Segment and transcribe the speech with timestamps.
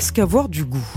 [0.00, 0.90] Qu'est-ce qu'avoir du goût?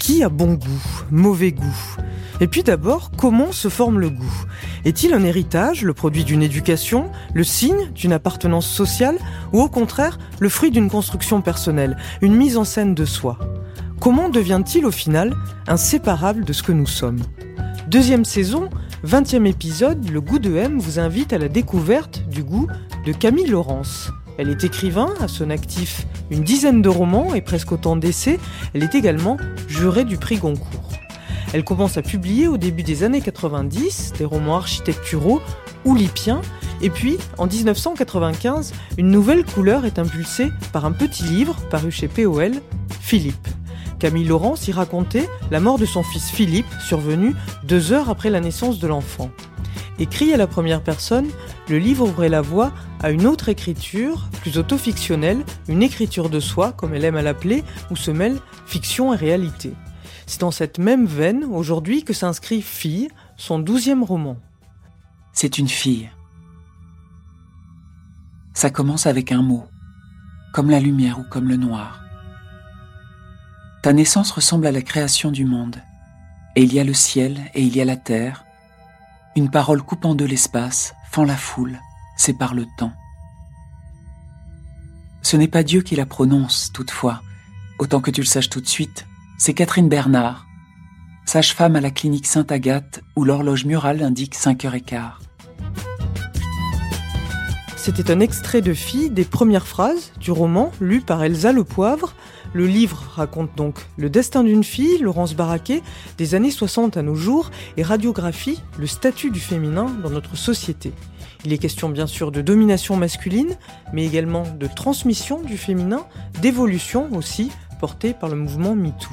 [0.00, 1.96] Qui a bon goût, mauvais goût?
[2.40, 4.44] Et puis d'abord, comment se forme le goût?
[4.84, 9.18] Est-il un héritage, le produit d'une éducation, le signe d'une appartenance sociale,
[9.52, 13.38] ou au contraire, le fruit d'une construction personnelle, une mise en scène de soi?
[14.00, 15.32] Comment devient-il au final
[15.68, 17.22] inséparable de ce que nous sommes?
[17.86, 18.68] Deuxième saison,
[19.06, 22.66] 20e épisode, le goût de M vous invite à la découverte du goût
[23.06, 24.10] de Camille Laurence.
[24.38, 28.38] Elle est écrivain, à son actif une dizaine de romans et presque autant d'essais.
[28.72, 29.36] Elle est également
[29.68, 30.90] jurée du prix Goncourt.
[31.52, 35.40] Elle commence à publier au début des années 90 des romans architecturaux
[35.84, 36.40] ou lipiens.
[36.80, 42.08] Et puis, en 1995, une nouvelle couleur est impulsée par un petit livre paru chez
[42.08, 42.52] POL,
[43.00, 43.48] Philippe.
[44.00, 48.40] Camille Laurence y racontait la mort de son fils Philippe, survenu deux heures après la
[48.40, 49.30] naissance de l'enfant.
[50.00, 51.28] Écrit à la première personne,
[51.68, 56.72] le livre ouvrait la voie à une autre écriture, plus autofictionnelle, une écriture de soi,
[56.72, 59.72] comme elle aime à l'appeler, où se mêlent fiction et réalité.
[60.26, 64.36] C'est dans cette même veine, aujourd'hui, que s'inscrit Fille, son douzième roman.
[65.32, 66.10] C'est une fille.
[68.52, 69.64] Ça commence avec un mot,
[70.52, 72.02] comme la lumière ou comme le noir.
[73.82, 75.76] Ta naissance ressemble à la création du monde,
[76.56, 78.44] et il y a le ciel et il y a la terre,
[79.36, 81.78] une parole coupant de l'espace, la foule,
[82.16, 82.92] sépare le temps.
[85.22, 87.22] Ce n'est pas Dieu qui la prononce, toutefois,
[87.78, 89.06] autant que tu le saches tout de suite.
[89.38, 90.46] C'est Catherine Bernard,
[91.24, 95.20] sage-femme à la clinique Sainte-Agathe où l'horloge murale indique 5 heures et quart.
[97.76, 102.14] C'était un extrait de Fille des premières phrases du roman lu par Elsa Le Poivre.
[102.54, 105.82] Le livre raconte donc le destin d'une fille, Laurence Barraquet,
[106.18, 110.92] des années 60 à nos jours, et radiographie le statut du féminin dans notre société.
[111.44, 113.56] Il est question bien sûr de domination masculine,
[113.92, 116.06] mais également de transmission du féminin,
[116.42, 117.50] d'évolution aussi,
[117.80, 119.10] portée par le mouvement MeToo.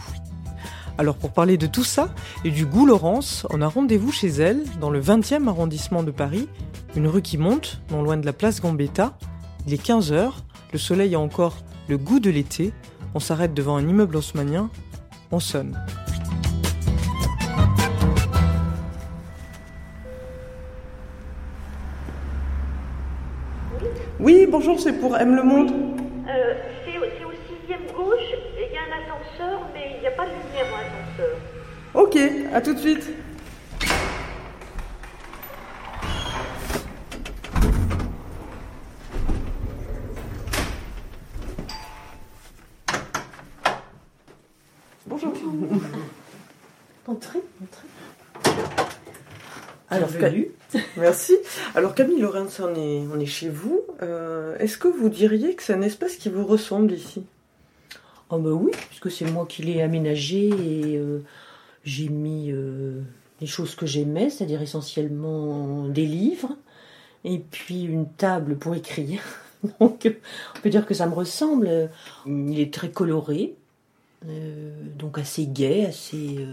[0.99, 2.13] Alors pour parler de tout ça
[2.45, 6.47] et du goût Laurence, on a rendez-vous chez elle, dans le 20e arrondissement de Paris,
[6.95, 9.17] une rue qui monte, non loin de la place Gambetta.
[9.65, 10.29] Il est 15h,
[10.73, 11.57] le soleil a encore
[11.87, 12.71] le goût de l'été,
[13.13, 14.69] on s'arrête devant un immeuble haussmanien,
[15.31, 15.77] on sonne.
[24.19, 25.71] Oui, bonjour, c'est pour M Le Monde.
[26.29, 26.53] Euh,
[26.85, 28.19] c'est au, c'est au sixième gauche,
[28.55, 31.37] il y a un ascenseur, mais il n'y a pas de lumière dans l'ascenseur.
[31.95, 32.17] Ok,
[32.53, 33.09] à tout de suite.
[45.07, 45.33] Bonjour.
[47.07, 47.87] Entrez, entrez.
[49.89, 50.51] Alors, Bienvenue.
[50.97, 51.33] Merci.
[51.73, 53.81] Alors Camille Lorenz, on est, on est chez vous.
[54.03, 57.23] Euh, Est-ce que vous diriez que c'est un espace qui vous ressemble ici?
[58.29, 61.23] Oh bah oui, puisque c'est moi qui l'ai aménagé et euh,
[61.83, 63.01] j'ai mis euh,
[63.39, 66.55] les choses que j'aimais, c'est-à-dire essentiellement des livres
[67.23, 69.23] et puis une table pour écrire.
[69.79, 70.07] Donc
[70.55, 71.89] on peut dire que ça me ressemble.
[72.27, 73.55] Il est très coloré,
[74.27, 76.45] euh, donc assez gai, assez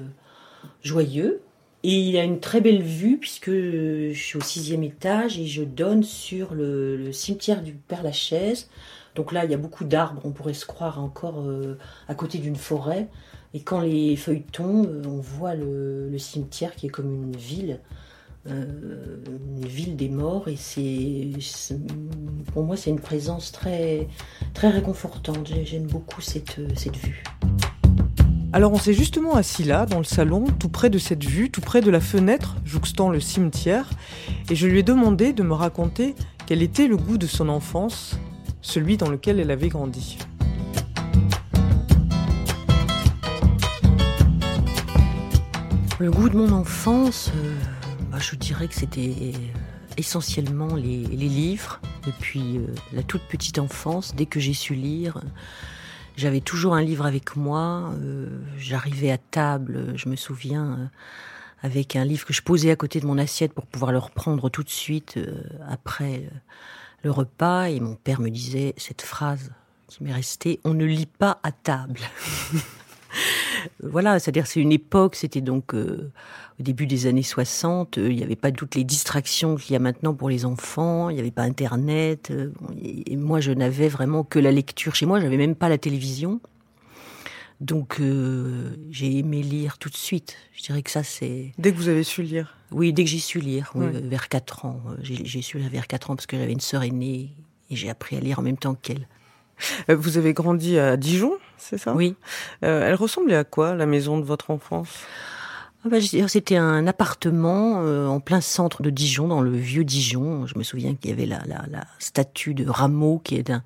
[0.82, 1.42] joyeux.
[1.84, 5.62] Et il a une très belle vue puisque je suis au sixième étage et je
[5.62, 8.68] donne sur le, cimetière du Père Lachaise.
[9.14, 11.78] Donc là, il y a beaucoup d'arbres, on pourrait se croire encore euh,
[12.08, 13.08] à côté d'une forêt.
[13.54, 17.80] Et quand les feuilles tombent, on voit le, cimetière qui est comme une ville,
[18.48, 19.16] euh,
[19.56, 20.48] une ville des morts.
[20.48, 21.28] Et c'est,
[22.52, 24.08] pour moi, c'est une présence très,
[24.52, 25.46] très réconfortante.
[25.46, 27.22] J'ai- J'aime beaucoup cette, cette vue.
[28.50, 31.60] Alors on s'est justement assis là, dans le salon, tout près de cette vue, tout
[31.60, 33.90] près de la fenêtre jouxtant le cimetière,
[34.48, 36.14] et je lui ai demandé de me raconter
[36.46, 38.18] quel était le goût de son enfance,
[38.62, 40.16] celui dans lequel elle avait grandi.
[45.98, 47.54] Le goût de mon enfance, euh,
[48.10, 49.32] bah, je dirais que c'était
[49.98, 51.80] essentiellement les, les livres.
[52.06, 55.20] Depuis euh, la toute petite enfance, dès que j'ai su lire,
[56.18, 57.92] j'avais toujours un livre avec moi.
[58.02, 58.26] euh,
[58.58, 60.86] J'arrivais à table, je me souviens, euh,
[61.62, 64.50] avec un livre que je posais à côté de mon assiette pour pouvoir le reprendre
[64.50, 66.28] tout de suite euh, après
[67.04, 67.66] le repas.
[67.66, 69.52] Et mon père me disait cette phrase
[69.86, 70.58] qui m'est resté.
[70.64, 72.00] On ne lit pas à table.
[73.82, 75.74] voilà, c'est-à-dire c'est une époque, c'était donc
[76.58, 79.76] au début des années 60, euh, il n'y avait pas toutes les distractions qu'il y
[79.76, 82.52] a maintenant pour les enfants, il n'y avait pas Internet, euh,
[82.82, 86.40] et, moi je n'avais vraiment que la lecture chez moi, j'avais même pas la télévision.
[87.60, 88.00] Donc
[88.90, 90.36] j'ai aimé lire tout de suite.
[90.52, 91.52] Je dirais que ça c'est...
[91.58, 94.80] Dès que vous avez su lire Oui, dès que j'ai su lire, vers 4 ans.
[95.02, 97.34] J'ai su lire vers 4 ans parce que j'avais une sœur aînée
[97.68, 99.08] et j'ai appris à lire en même temps qu'elle.
[99.88, 101.92] Vous avez grandi à Dijon c'est ça?
[101.92, 102.14] Oui.
[102.64, 105.04] Euh, elle ressemblait à quoi, la maison de votre enfance?
[105.84, 110.46] Ah bah, C'était un appartement euh, en plein centre de Dijon, dans le vieux Dijon.
[110.46, 113.62] Je me souviens qu'il y avait la, la, la, statue de Rameau, qui est un,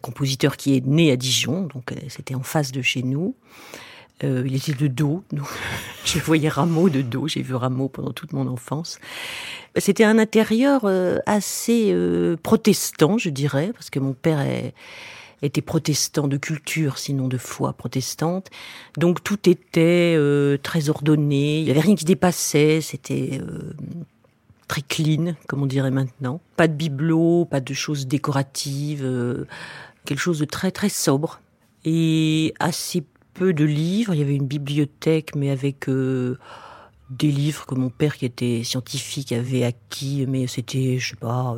[0.00, 3.34] compositeur qui est né à Dijon, donc euh, c'était en face de chez nous.
[4.22, 5.24] Euh, il était de dos,
[6.04, 7.28] je voyais Rameau de dos.
[7.28, 8.98] J'ai vu Rameau pendant toute mon enfance.
[9.76, 11.94] C'était un intérieur euh, assez
[12.42, 14.74] protestant, je dirais, parce que mon père est
[15.42, 18.48] était protestant de culture, sinon de foi protestante.
[18.96, 23.72] Donc tout était euh, très ordonné, il n'y avait rien qui dépassait, c'était euh,
[24.68, 26.40] très clean, comme on dirait maintenant.
[26.56, 29.46] Pas de bibelots, pas de choses décoratives, euh,
[30.04, 31.40] quelque chose de très très sobre.
[31.84, 33.02] Et assez
[33.34, 38.16] peu de livres, il y avait une bibliothèque, mais avec des livres que mon père,
[38.16, 41.56] qui était scientifique, avait acquis, mais c'était, je sais pas,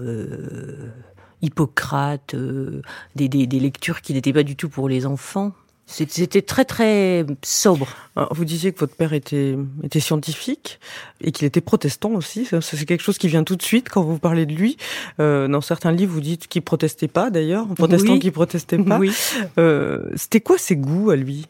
[1.44, 2.82] Hippocrate, euh,
[3.14, 5.52] des, lectures qui n'étaient pas du tout pour les enfants.
[5.86, 7.86] C'était très très sobre.
[8.30, 10.80] vous disiez que votre père était, était scientifique
[11.20, 12.48] et qu'il était protestant aussi.
[12.62, 14.78] C'est quelque chose qui vient tout de suite quand vous parlez de lui.
[15.20, 18.98] Euh, dans certains livres, vous dites qu'il protestait pas d'ailleurs, protestant qui protestait pas.
[18.98, 19.12] Oui.
[19.58, 21.46] Euh, C'était quoi ses goûts à lui?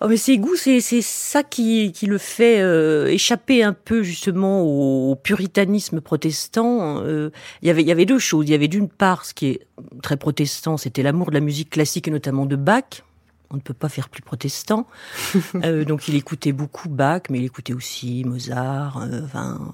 [0.00, 4.02] Oh mais ses goûts, c'est c'est ça qui qui le fait euh, échapper un peu
[4.02, 7.02] justement au, puritanisme protestant.
[7.02, 7.30] Euh,
[7.62, 8.46] il y avait il y avait deux choses.
[8.48, 9.66] Il y avait d'une part ce qui est
[10.02, 13.02] très protestant, c'était l'amour de la musique classique et notamment de Bach.
[13.50, 14.86] On ne peut pas faire plus protestant.
[15.64, 18.98] euh, donc il écoutait beaucoup Bach, mais il écoutait aussi Mozart.
[18.98, 19.72] Euh, enfin,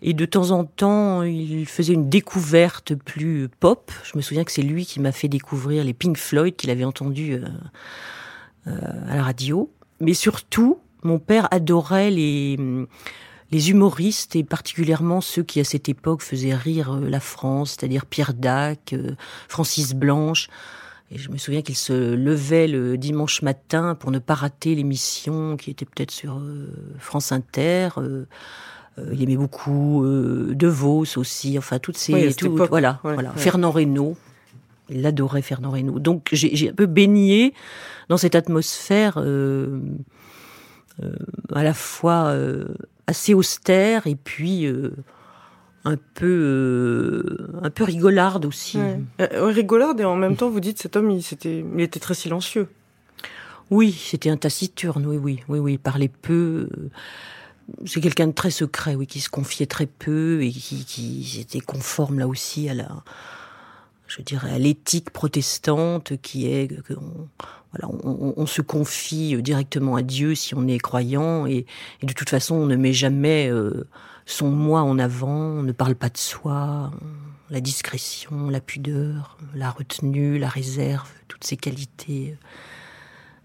[0.00, 3.92] et de temps en temps, il faisait une découverte plus pop.
[4.04, 6.84] Je me souviens que c'est lui qui m'a fait découvrir les Pink Floyd qu'il avait
[6.84, 7.46] entendu euh,
[8.66, 9.70] à la radio.
[10.00, 12.58] Mais surtout, mon père adorait les
[13.54, 18.04] les humoristes et particulièrement ceux qui à cette époque faisaient rire euh, la France, c'est-à-dire
[18.04, 19.12] Pierre Dac, euh,
[19.48, 20.48] Francis Blanche.
[21.12, 25.56] Et je me souviens qu'il se levait le dimanche matin pour ne pas rater l'émission
[25.56, 26.42] qui était peut-être sur
[26.98, 27.90] France Inter.
[28.98, 32.34] il aimait beaucoup De Vos aussi, enfin toutes ces,
[32.68, 33.32] voilà, voilà.
[33.36, 34.16] Fernand Reynaud,
[34.88, 35.98] il adorait Fernand Reynaud.
[35.98, 37.54] Donc j'ai un peu baigné
[38.08, 39.80] dans cette atmosphère euh,
[41.02, 41.12] euh,
[41.54, 42.66] à la fois euh,
[43.06, 44.66] assez austère et puis
[45.84, 48.78] un peu un peu rigolarde aussi.
[49.18, 52.68] rigolarde et en même temps vous dites cet homme il était très silencieux.
[53.70, 55.06] Oui, c'était un taciturne.
[55.06, 55.72] Oui, oui, oui, oui.
[55.72, 56.68] Il parlait peu.
[57.86, 61.60] C'est quelqu'un de très secret, oui, qui se confiait très peu et qui, qui était
[61.60, 62.88] conforme là aussi à la
[64.16, 66.94] je dirais, à l'éthique protestante qui est que
[67.72, 71.66] voilà, on, se confie directement à Dieu si on est croyant et,
[72.02, 73.88] de toute façon on ne met jamais euh,
[74.24, 76.92] son moi en avant, on ne parle pas de soi,
[77.50, 82.36] la discrétion, la pudeur, la retenue, la réserve, toutes ces qualités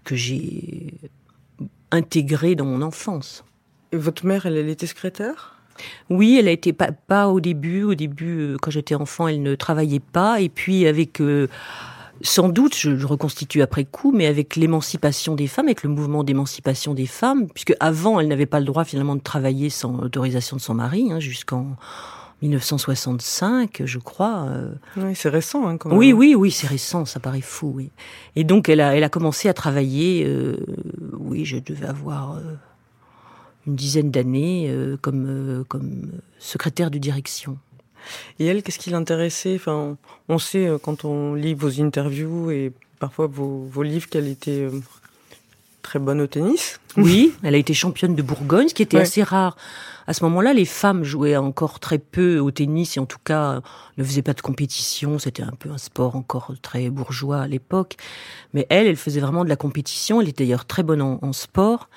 [0.03, 0.93] que j'ai
[1.91, 3.43] intégrées dans mon enfance.
[3.91, 5.58] Et votre mère, elle, elle était secrétaire?
[6.09, 7.83] Oui, elle a été pas, pas au début.
[7.83, 10.41] Au début, euh, quand j'étais enfant, elle ne travaillait pas.
[10.41, 11.47] Et puis avec euh,
[12.21, 16.93] sans doute, je, reconstitue après coup, mais avec l'émancipation des femmes, avec le mouvement d'émancipation
[16.93, 20.61] des femmes, puisque avant, elle n'avait pas le droit finalement de travailler sans autorisation de
[20.61, 21.77] son mari, hein, jusqu'en
[22.41, 24.47] 1965, je crois.
[24.49, 24.73] Euh.
[24.97, 25.97] Oui, c'est récent, hein, quand même.
[25.97, 27.91] Oui, oui, oui, c'est récent, ça paraît fou, oui.
[28.35, 30.27] Et donc, elle a, elle a commencé à travailler,
[31.13, 32.39] oui, je devais avoir
[33.67, 37.57] une dizaine d'années euh, comme, euh, comme secrétaire de direction.
[38.39, 39.55] Et elle, qu'est-ce qui l'intéressait?
[39.55, 39.97] Enfin,
[40.29, 44.67] On sait, euh, quand on lit vos interviews et parfois vos, vos livres, qu'elle était
[45.81, 46.79] très bonne au tennis.
[46.97, 49.55] Oui, elle a été championne de Bourgogne, ce qui était assez rare.
[50.07, 53.61] À ce moment-là, les femmes jouaient encore très peu au tennis et en tout cas
[53.97, 55.19] ne faisaient pas de compétition.
[55.19, 57.95] C'était un peu un sport encore très bourgeois à l'époque.
[58.53, 60.19] Mais elle, elle faisait vraiment de la compétition.
[60.21, 61.89] Elle était d'ailleurs très bonne en, en sport.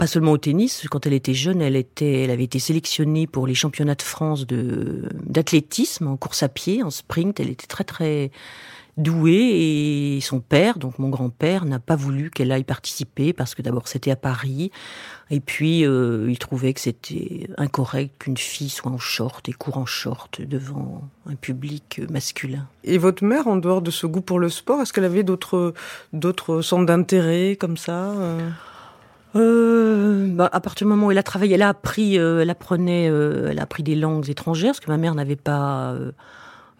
[0.00, 0.86] Pas seulement au tennis.
[0.90, 4.46] Quand elle était jeune, elle était, elle avait été sélectionnée pour les championnats de France
[4.46, 7.38] d'athlétisme en course à pied, en sprint.
[7.38, 8.30] Elle était très très
[8.96, 13.60] douée et son père, donc mon grand-père, n'a pas voulu qu'elle aille participer parce que
[13.60, 14.70] d'abord c'était à Paris
[15.30, 19.76] et puis euh, il trouvait que c'était incorrect qu'une fille soit en short et court
[19.76, 22.66] en short devant un public masculin.
[22.84, 25.74] Et votre mère, en dehors de ce goût pour le sport, est-ce qu'elle avait d'autres
[26.14, 28.50] d'autres centres d'intérêt comme ça euh?
[29.36, 32.50] Euh, bah, à partir du moment où elle a travaillé, elle a appris, euh, elle
[32.50, 35.96] apprenait, elle a appris des langues étrangères, parce que ma mère n'avait pas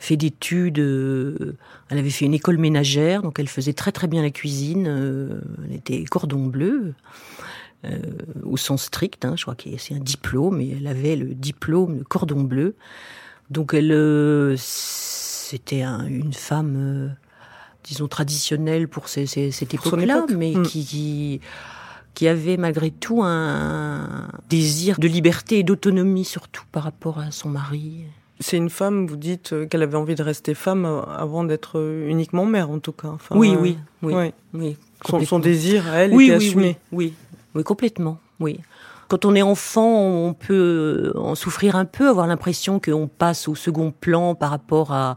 [0.00, 0.80] fait d'études.
[0.80, 1.57] Euh,
[1.90, 4.87] elle avait fait une école ménagère, donc elle faisait très très bien la cuisine.
[4.88, 6.95] Euh, elle était cordon bleu.
[7.85, 7.99] Euh,
[8.42, 11.99] au sens strict, hein, je crois que c'est un diplôme, et elle avait le diplôme
[11.99, 12.75] de cordon bleu.
[13.50, 17.16] Donc elle, c'était une femme,
[17.85, 21.40] disons traditionnelle pour cette époque-là, mais qui, qui
[22.23, 28.05] avait malgré tout un désir de liberté et d'autonomie surtout par rapport à son mari.
[28.40, 31.79] C'est une femme, vous dites euh, qu'elle avait envie de rester femme euh, avant d'être
[31.79, 33.17] euh, uniquement mère, en tout cas.
[33.33, 34.76] oui, oui, oui, oui.
[35.26, 36.79] Son, désir, elle, oui, était oui, assumé.
[36.90, 37.14] Oui,
[37.55, 38.61] oui, complètement, oui.
[39.09, 43.55] Quand on est enfant, on peut en souffrir un peu, avoir l'impression qu'on passe au
[43.55, 45.17] second plan par rapport à,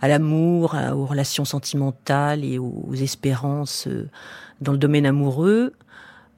[0.00, 3.88] à l'amour, aux relations sentimentales et aux espérances
[4.60, 5.72] dans le domaine amoureux.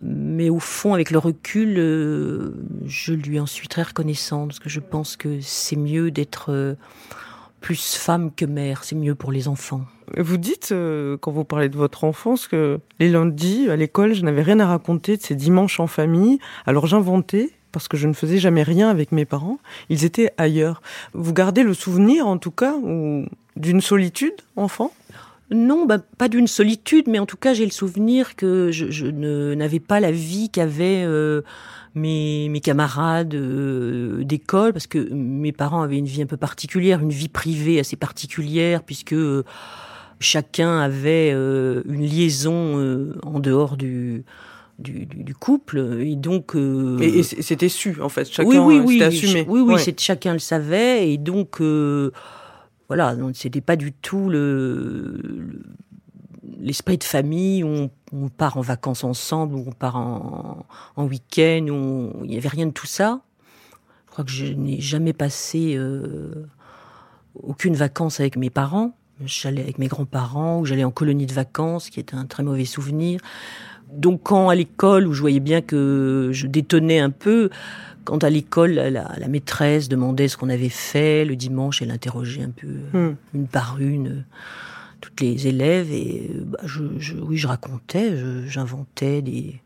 [0.03, 2.53] Mais au fond, avec le recul, euh,
[2.87, 6.75] je lui en suis très reconnaissante parce que je pense que c'est mieux d'être euh,
[7.61, 8.85] plus femme que mère.
[8.85, 9.83] C'est mieux pour les enfants.
[10.17, 14.23] Vous dites, euh, quand vous parlez de votre enfance, que les lundis, à l'école, je
[14.23, 16.39] n'avais rien à raconter de ces dimanches en famille.
[16.67, 19.59] Alors j'inventais parce que je ne faisais jamais rien avec mes parents.
[19.89, 20.81] Ils étaient ailleurs.
[21.15, 22.75] Vous gardez le souvenir, en tout cas,
[23.57, 24.93] d'une solitude enfant?
[25.51, 29.07] Non, bah, pas d'une solitude, mais en tout cas, j'ai le souvenir que je, je
[29.07, 31.43] n'avais pas la vie qu'avaient euh,
[31.95, 37.01] mes, mes camarades euh, d'école, parce que mes parents avaient une vie un peu particulière,
[37.01, 39.45] une vie privée assez particulière, puisque euh,
[40.19, 44.25] chacun avait une liaison en dehors du,
[44.81, 46.01] du, du, couple.
[46.01, 48.25] Et donc et, c'était su en fait.
[48.25, 49.45] Chacun oui, oui, oui, assumé.
[49.47, 51.13] oui oui c'est chacun le savait.
[51.13, 51.61] Et donc
[52.89, 55.21] voilà, donc c'était pas du tout le,
[56.59, 60.67] l'esprit de famille où on, part en vacances ensemble, où on part en,
[60.97, 63.21] en week-end, où il n'y avait rien de tout ça.
[64.07, 66.47] Je crois que je n'ai jamais passé euh,
[67.35, 68.97] aucune vacances avec mes parents.
[69.25, 72.65] J'allais avec mes grands-parents ou j'allais en colonie de vacances, qui était un très mauvais
[72.65, 73.21] souvenir.
[73.93, 77.51] Donc quand à l'école, où je voyais bien que je détonnais un peu,
[78.07, 82.51] quand à l'école, la, maîtresse demandait ce qu'on avait fait le dimanche, elle interrogeait un
[82.51, 83.17] peu, hmm.
[83.35, 84.25] une par une,
[85.01, 85.93] toutes les élèves.
[85.93, 86.83] Et bah, je,
[87.21, 88.13] oui, je racontais,
[88.47, 89.61] j'inventais des,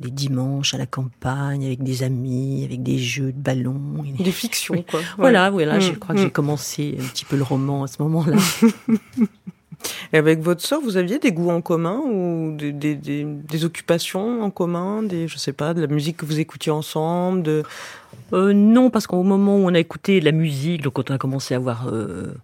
[0.00, 3.80] des dimanches à la campagne avec des amis, avec des jeux de ballon.
[4.18, 5.00] Des fictions, quoi.
[5.16, 5.96] Voilà, voilà, je hmm.
[5.96, 6.32] crois que j'ai hmm.
[6.32, 8.36] commencé un petit peu le roman à ce moment-là.
[10.12, 14.42] Et avec votre sœur, vous aviez des goûts en commun ou des, des, des, occupations
[14.42, 17.62] en commun, des, je sais pas, de la musique que vous écoutiez ensemble de...
[18.32, 21.14] Euh, non, parce qu'au moment où on a écouté de la musique, donc quand on
[21.14, 21.88] a commencé à avoir...
[21.88, 22.34] Euh,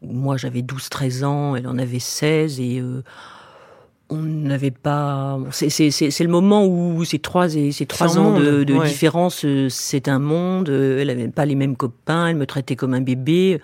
[0.00, 2.80] moi j'avais 12-13 ans, elle en avait 16 et...
[2.80, 3.02] Euh,
[4.10, 5.38] on n'avait pas.
[5.50, 10.18] C'est le moment où ces trois et ces trois ans de, de différence, c'est un
[10.18, 10.70] monde.
[10.70, 12.28] Elle avait pas les mêmes copains.
[12.28, 13.60] Elle me traitait comme un bébé.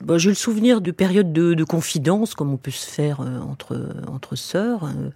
[0.00, 3.40] Bah, j'ai le souvenir de périodes de, de, confidence, comme on peut se faire euh,
[3.40, 5.10] entre, entre sœurs, euh,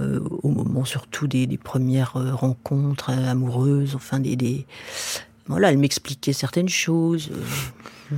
[0.00, 4.66] euh, au moment surtout des, des premières rencontres amoureuses, enfin des, des...
[5.46, 7.30] Voilà, elle m'expliquait certaines choses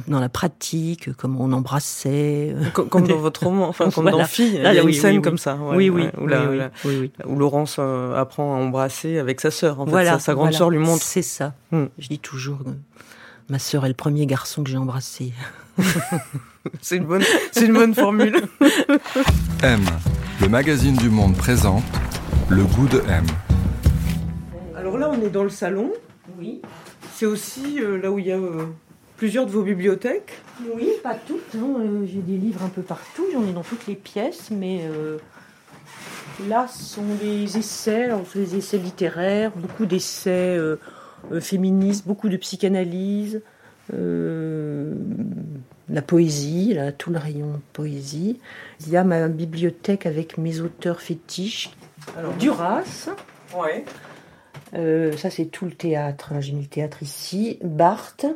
[0.09, 2.57] dans la pratique, comment on embrassait.
[2.75, 5.57] Comme, dans votre roman, enfin comme dans Fille, il y a une scène comme ça.
[5.73, 9.81] oui, oui, où, où, Laurence apprend à embrasser avec sa sœur.
[9.81, 11.05] En fait, voilà, sa, grande sœur lui montre.
[11.05, 11.55] C'est ça.
[11.71, 11.87] Hmm.
[11.99, 12.59] Je dis toujours,
[13.49, 15.33] ma sœur est le premier garçon que j'ai embrassé.
[16.81, 17.23] c'est une bonne,
[17.53, 18.43] c'est une bonne formule.
[19.63, 19.81] M,
[20.41, 21.85] le magazine du monde présente
[22.49, 23.25] le goût de M.
[24.77, 25.93] Alors là, on est dans le salon.
[26.39, 26.63] Oui.
[27.15, 28.65] C'est aussi euh, là où il y a euh,
[29.19, 30.41] plusieurs de vos bibliothèques.
[30.75, 31.55] Oui, pas toutes.
[31.55, 31.77] Hein.
[31.81, 33.27] Euh, j'ai des livres un peu partout.
[33.33, 34.89] J'en ai dans toutes les pièces, mais
[36.49, 38.05] là, ce sont des essais.
[38.05, 40.59] Alors, des essais littéraires, beaucoup d'essais
[41.41, 43.43] féministes, beaucoup de psychanalyse.
[43.93, 44.95] Euh,
[45.89, 48.39] la poésie, là, tout le rayon poésie.
[48.81, 51.71] Il y a ma bibliothèque avec mes auteurs fétiches.
[52.17, 53.09] Alors, Duras.
[53.59, 53.85] Ouais.
[54.75, 56.33] Euh, ça, c'est tout le théâtre.
[56.41, 57.59] J'ai mis le théâtre ici.
[57.65, 58.27] Barthes,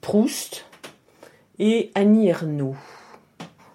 [0.00, 0.64] Proust
[1.58, 2.76] et Annie Ernaux.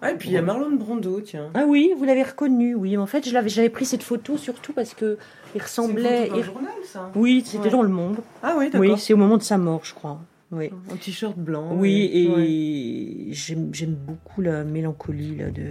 [0.00, 1.50] Ah, et puis il y a Marlon Brando, tiens.
[1.54, 2.96] Ah oui, vous l'avez reconnu, oui.
[2.96, 5.18] En fait, j'avais pris cette photo surtout parce que
[5.56, 6.30] il ressemblait.
[6.32, 7.70] C'est journal, ça Oui, c'était Ouais.
[7.70, 8.18] dans le Monde.
[8.42, 8.80] Ah oui, d'accord.
[8.80, 10.20] Oui, c'est au moment de sa mort, je crois.
[10.50, 10.70] Oui.
[10.90, 11.74] Un t-shirt blanc.
[11.76, 13.32] Oui, et Ouais.
[13.34, 15.62] j'aime, j'aime beaucoup la mélancolie là, de,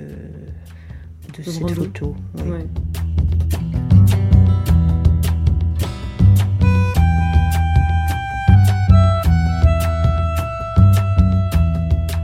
[1.38, 1.84] de cette Brando.
[1.84, 2.15] photo.
[2.36, 2.43] oui.
[2.51, 2.65] Ouais.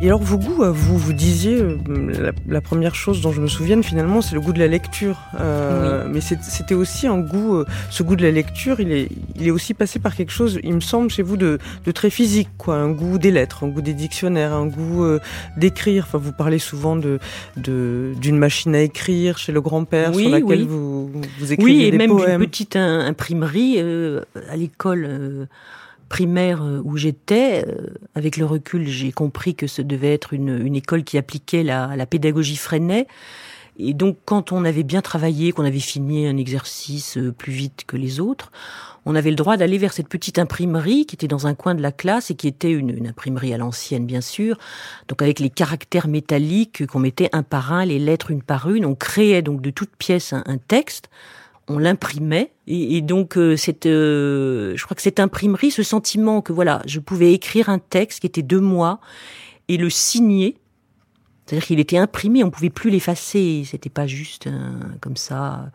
[0.03, 1.77] Et alors vos goûts, euh, vous vous disiez, euh,
[2.22, 5.17] la, la première chose dont je me souvienne finalement, c'est le goût de la lecture.
[5.39, 9.07] Euh, Mais c'était aussi un goût, euh, ce goût de la lecture, il est,
[9.39, 12.10] il est aussi passé par quelque chose, il me semble, chez vous, de, de très
[12.10, 12.75] physique, quoi.
[12.75, 15.19] Un goût des lettres, un goût des dictionnaires, un goût euh,
[15.55, 16.03] d'écrire.
[16.05, 17.19] Enfin, vous parlez souvent de
[17.55, 20.67] de- d'une machine à écrire chez le grand-père Oui, sur laquelle oui.
[20.69, 22.41] vous vous écrivez Oui, et des même d'une poèmes.
[22.41, 24.19] petite im- imprimerie euh,
[24.51, 25.45] à l'école euh,
[26.13, 27.65] primaire euh, où j'étais.
[27.67, 32.05] euh, avec le recul, j'ai compris que ce devait être une, école qui appliquait la,
[32.05, 33.08] pédagogie Freinet.
[33.79, 37.86] Et donc, quand on avait bien travaillé, qu'on avait fini un exercice euh, plus vite
[37.88, 38.51] que les autres,
[39.05, 41.82] on avait le droit d'aller vers cette petite imprimerie qui était dans un coin de
[41.82, 44.60] la classe et qui était une, imprimerie à l'ancienne, bien sûr.
[45.08, 48.86] Donc, avec les caractères métalliques qu'on mettait un par un, les lettres une par une,
[48.86, 51.10] on créait donc de toutes pièces un texte
[51.67, 56.53] on l'imprimait et, donc euh, cette, euh, je crois que cette imprimerie, ce sentiment que
[56.53, 59.00] voilà, je pouvais écrire un texte qui était de moi
[59.67, 60.58] et le signer,
[61.46, 64.50] c'est-à-dire qu'il était imprimé, on pouvait plus l'effacer, c'était pas juste
[65.01, 65.72] comme ça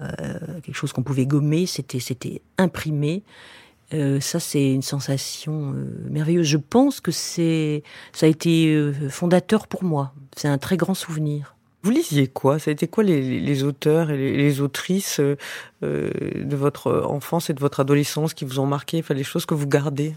[0.00, 3.22] euh, quelque chose qu'on pouvait gommer, c'était c'était imprimé.
[4.20, 5.72] Ça, c'est une sensation
[6.10, 6.46] merveilleuse.
[6.46, 10.12] Je pense que c'est, ça a été fondateur pour moi.
[10.34, 11.53] C'est un très grand souvenir.
[11.84, 12.58] Vous lisiez quoi?
[12.58, 15.36] Ça a été quoi les, auteurs et les, autrices euh,
[15.82, 16.08] euh,
[16.42, 19.52] de votre enfance et de votre adolescence qui vous ont marqué Enfin, les choses que
[19.52, 20.14] vous gardez?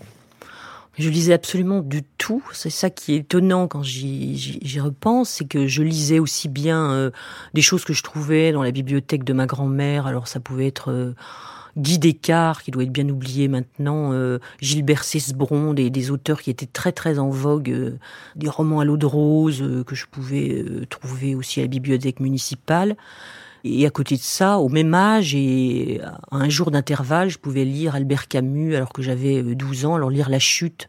[0.98, 2.42] Je lisais absolument du tout.
[2.54, 7.12] C'est ça qui est étonnant quand j'y repense, c'est que je lisais aussi bien euh,
[7.54, 10.08] des choses que je trouvais dans la bibliothèque de ma grand-mère.
[10.08, 11.14] Alors ça pouvait être
[11.77, 16.50] Guy Descartes, qui doit être bien oublié maintenant, euh, Gilbert Cesbron, des, des auteurs qui
[16.50, 17.98] étaient très très en vogue, euh,
[18.36, 21.69] des romans à l'eau de rose euh, que je pouvais euh, trouver aussi à la
[21.69, 22.96] bibliothèque municipale.
[23.63, 27.65] Et à côté de ça, au même âge et à un jour d'intervalle, je pouvais
[27.65, 29.96] lire Albert Camus alors que j'avais euh, 12 ans.
[29.96, 30.88] Alors lire La chute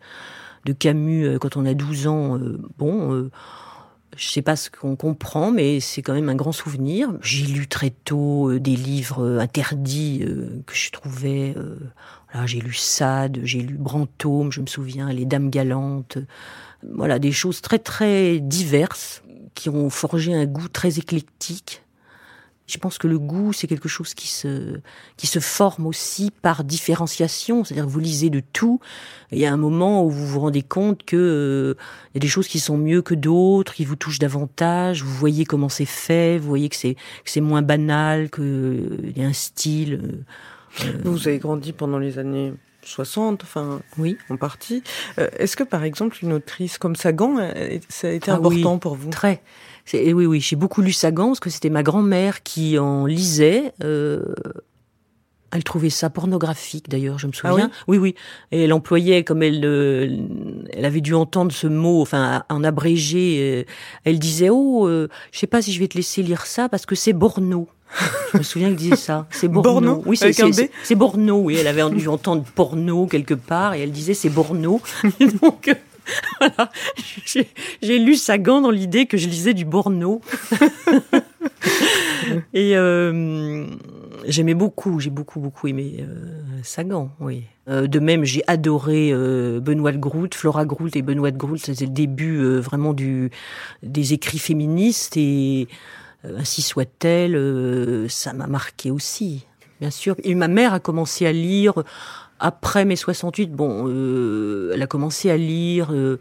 [0.65, 3.31] de Camus euh, quand on a 12 ans, euh, bon, euh,
[4.17, 7.11] je sais pas ce qu'on comprend, mais c'est quand même un grand souvenir.
[7.23, 11.55] J'ai lu très tôt euh, des livres euh, interdits euh, que je trouvais.
[12.33, 16.19] voilà, j'ai lu Sade, j'ai lu Brantôme, je me souviens, Les Dames galantes.
[16.83, 19.23] Voilà, des choses très très diverses
[19.55, 21.83] qui ont forgé un goût très éclectique.
[22.69, 24.79] Je pense que le goût, c'est quelque chose qui se,
[25.17, 27.65] qui se forme aussi par différenciation.
[27.65, 28.79] C'est-à-dire que vous lisez de tout.
[29.33, 31.75] Il y a un moment où vous vous rendez compte que euh,
[32.13, 35.03] il y a des choses qui sont mieux que d'autres, qui vous touchent davantage.
[35.03, 39.23] Vous voyez comment c'est fait, vous voyez que c'est, que c'est moins banal, qu'il y
[39.25, 40.01] a un style.
[40.85, 42.53] euh, Vous avez grandi pendant les années
[42.83, 44.17] 60, enfin, oui.
[44.31, 44.83] en partie.
[45.19, 48.75] Euh, Est-ce que, par exemple, une autrice comme Sagan, euh, ça a été Ah important
[48.75, 49.11] oui, pour vous?
[49.11, 49.43] Très.
[49.93, 53.73] Et oui, oui, j'ai beaucoup lu Sagan parce que c'était ma grand-mère qui en lisait.
[53.85, 54.23] euh,
[55.51, 57.71] elle trouvait ça pornographique d'ailleurs, je me Ah souviens.
[57.87, 58.15] oui, oui.
[58.53, 60.15] Et elle employait, comme elle, euh,
[60.75, 63.39] elle avait dû entendre ce mot, enfin en abrégé.
[63.41, 63.65] euh,
[64.05, 66.85] elle disait oh, euh, je sais pas si je vais te laisser lire ça parce
[66.85, 67.67] que c'est Borno.
[68.35, 69.27] je me souviens qu'elle disait ça.
[69.31, 69.73] C'est Borno.
[69.73, 71.39] Borno Oui, c'est c'est- B c'est- c'est Borno.
[71.41, 74.83] Oui, elle avait dû entendre porno quelque part et elle disait c'est Borno.
[75.41, 75.75] Donc.
[76.41, 76.71] Voilà,
[77.83, 80.21] j'ai lu Sagan dans l'idée que je lisais du Borno.
[82.55, 83.67] Et euh,
[84.27, 87.45] j'aimais beaucoup, j'ai beaucoup, beaucoup aimé euh, Sagan, oui.
[87.69, 89.13] Euh, de même, j'ai adoré
[89.61, 93.31] Benoît de Groult, Flora Groult et Benoît de Groult, c'était le début vraiment du,
[93.83, 95.69] des écrits féministes et
[96.25, 99.47] ainsi soit-elle, ça m'a marqué aussi,
[99.81, 100.17] bien sûr.
[100.25, 101.75] Et ma mère a commencé à lire
[102.41, 106.19] après mai 68, bon, euh, elle a commencé à lire euh,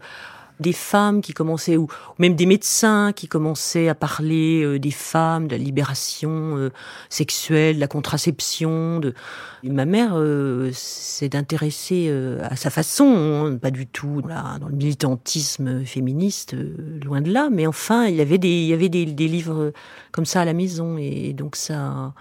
[0.60, 5.46] des femmes qui commençaient, ou même des médecins qui commençaient à parler euh, des femmes,
[5.46, 6.70] de la libération euh,
[7.08, 8.98] sexuelle, de la contraception.
[9.00, 9.14] De...
[9.62, 14.74] Ma mère euh, s'est intéressée euh, à sa façon, hein, pas du tout dans, le
[14.74, 18.88] militantisme féministe, euh, loin de là, mais enfin, il y avait des, il y avait
[18.88, 19.72] des, des livres
[20.12, 22.14] comme ça à la maison, et donc ça,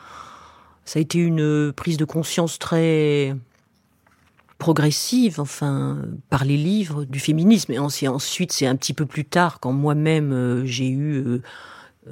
[0.86, 3.36] ça a été une prise de conscience très
[4.58, 7.72] progressive, enfin, par les livres du féminisme.
[7.74, 11.42] Et ensuite, c'est un petit peu plus tard, quand moi-même euh, j'ai eu euh,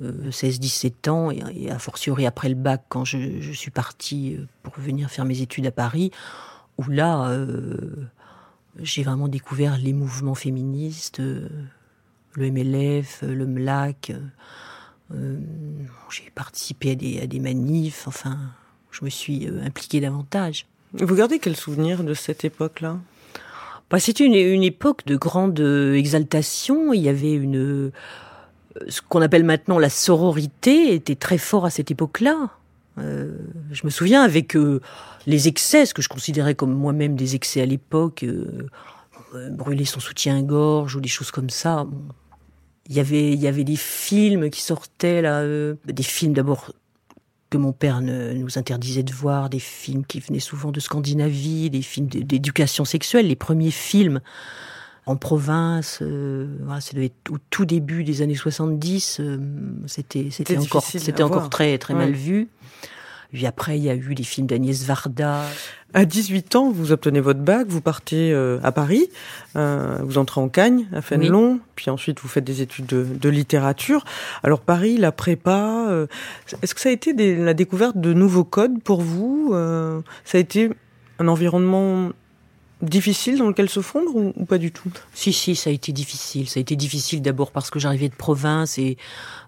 [0.01, 4.73] euh, 16-17 ans, et, a fortiori après le bac, quand je, suis partie euh, pour
[4.77, 6.11] venir faire mes études à Paris,
[6.77, 7.77] où là, euh,
[8.79, 11.47] j'ai vraiment découvert les mouvements féministes, euh,
[12.33, 14.11] le MLF, le MLAC.
[16.09, 18.37] J'ai participé à des, à des manifs, enfin,
[18.91, 20.65] je me suis impliquée davantage.
[20.99, 22.97] Vous gardez quel souvenir de cette époque-là?
[23.89, 26.93] Bah, C'était une, époque de grande exaltation.
[26.93, 27.91] Il y avait une
[28.87, 32.49] ce qu'on appelle maintenant la sororité était très fort à cette époque-là.
[32.97, 33.37] Euh,
[33.71, 34.81] je me souviens avec euh,
[35.27, 38.67] les excès, ce que je considérais comme moi-même des excès à l'époque, euh,
[39.33, 41.85] euh brûler son soutien-gorge ou des choses comme ça.
[42.87, 46.71] Il y avait, il y avait des films qui sortaient là, euh, des films d'abord
[47.55, 51.69] que mon père ne, nous interdisait de voir, des films qui venaient souvent de Scandinavie,
[51.69, 54.19] des films d'éducation sexuelle, les premiers films
[55.05, 55.99] en province.
[56.01, 59.19] Euh, voilà, être au tout début des années 70.
[59.21, 59.37] Euh,
[59.87, 61.99] c'était c'était encore c'était encore très très ouais.
[62.01, 62.49] mal vu.
[63.35, 65.41] Puis après, il y a eu les films d'Agnès Varda.
[65.93, 69.09] À 18 ans, vous obtenez votre bac, vous partez euh, à Paris,
[69.57, 71.59] euh, vous entrez en Cagne, à Fénelon, oui.
[71.75, 74.05] puis ensuite vous faites des études de, de littérature.
[74.41, 76.07] Alors Paris, la prépa, euh,
[76.61, 80.37] est-ce que ça a été des, la découverte de nouveaux codes pour vous euh, Ça
[80.37, 80.69] a été
[81.19, 82.11] un environnement
[82.81, 84.91] difficile dans lequel se fondre ou, ou, pas du tout?
[85.13, 86.47] Si, si, ça a été difficile.
[86.47, 88.97] Ça a été difficile d'abord parce que j'arrivais de province et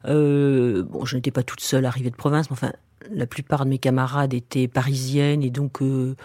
[0.05, 2.73] euh, bon, je n'étais pas toute seule arrivée de province, mais enfin,
[3.11, 6.15] la plupart de mes camarades étaient parisiennes et donc euh,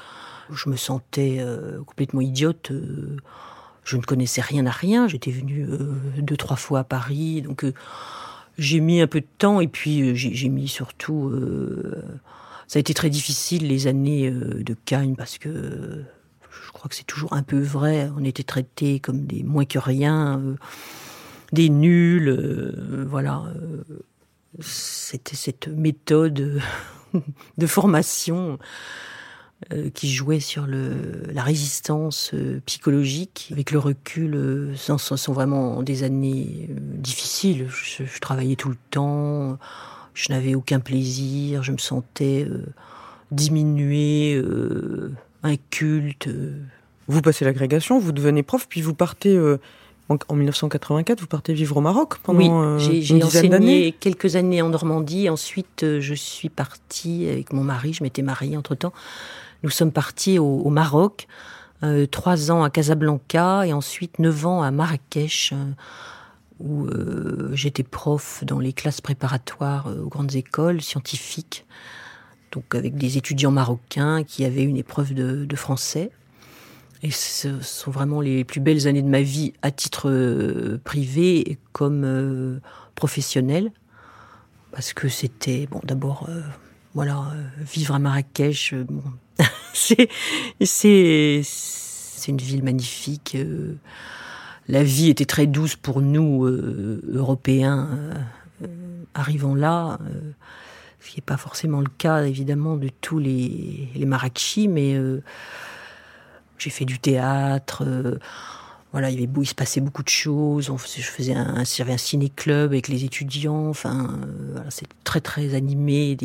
[0.51, 2.71] je me sentais euh, complètement idiote.
[2.71, 3.17] Euh,
[3.85, 5.09] je ne connaissais rien à rien.
[5.09, 5.67] J'étais venue
[6.19, 7.67] deux, trois fois à Paris, donc
[8.57, 11.33] j'ai mis un peu de temps et puis j'ai mis surtout.
[12.69, 16.05] ça a été très difficile les années de Cagnes parce que
[16.49, 18.09] je crois que c'est toujours un peu vrai.
[18.17, 20.41] On était traités comme des moins que rien,
[21.53, 23.43] des nuls, voilà.
[24.61, 26.61] C'était cette méthode
[27.59, 28.59] de formation
[29.73, 33.49] euh, qui jouait sur le, la résistance euh, psychologique.
[33.53, 37.69] Avec le recul, euh, ce sont vraiment des années difficiles.
[37.69, 39.59] Je, travaillais tout le temps,
[40.15, 42.47] je n'avais aucun plaisir, je me sentais
[43.31, 44.43] diminuée
[45.43, 46.29] inculte.
[47.09, 49.59] Vous passez l'agrégation, vous devenez prof, puis vous partez euh,
[50.13, 54.63] en, en, 1984, vous partez vivre au Maroc pendant oui, euh, j'ai enseigné quelques années
[54.63, 55.29] en Normandie.
[55.29, 57.93] Ensuite, euh, je suis partie avec mon mari.
[57.93, 58.93] Je m'étais mariée entre temps.
[59.63, 61.27] Nous sommes partis au, au Maroc,
[61.83, 65.53] euh, trois ans à Casablanca et ensuite neuf ans à Marrakech.
[65.53, 65.73] Euh,
[66.61, 71.67] où euh, j'étais prof dans les classes préparatoires aux grandes écoles scientifiques
[72.53, 76.11] donc avec des étudiants marocains qui avaient une épreuve de, de français.
[77.03, 81.51] Et ce sont vraiment les plus belles années de ma vie à titre euh, privé
[81.51, 82.61] et comme euh,
[82.95, 83.73] professionnel.
[84.71, 86.41] Parce que c'était, bon, d'abord, euh,
[86.95, 89.03] voilà, vivre à Marrakech, bon,
[89.75, 90.09] c'est,
[90.63, 93.37] c'est, c'est une ville magnifique.
[94.69, 97.89] la vie était très douce pour nous, Européens,
[99.15, 99.99] arrivant là
[101.03, 105.23] ce qui n'est pas forcément le cas évidemment de tous les, les Marrakechis, mais euh,
[106.63, 107.83] j'ai fait du théâtre.
[107.87, 108.19] Euh,
[108.93, 110.71] voilà, il, se passait beaucoup de choses.
[110.71, 113.69] On, je faisais un, un, ciné-club avec les étudiants.
[113.69, 114.19] Enfin,
[114.57, 116.17] euh, c'est très très animé,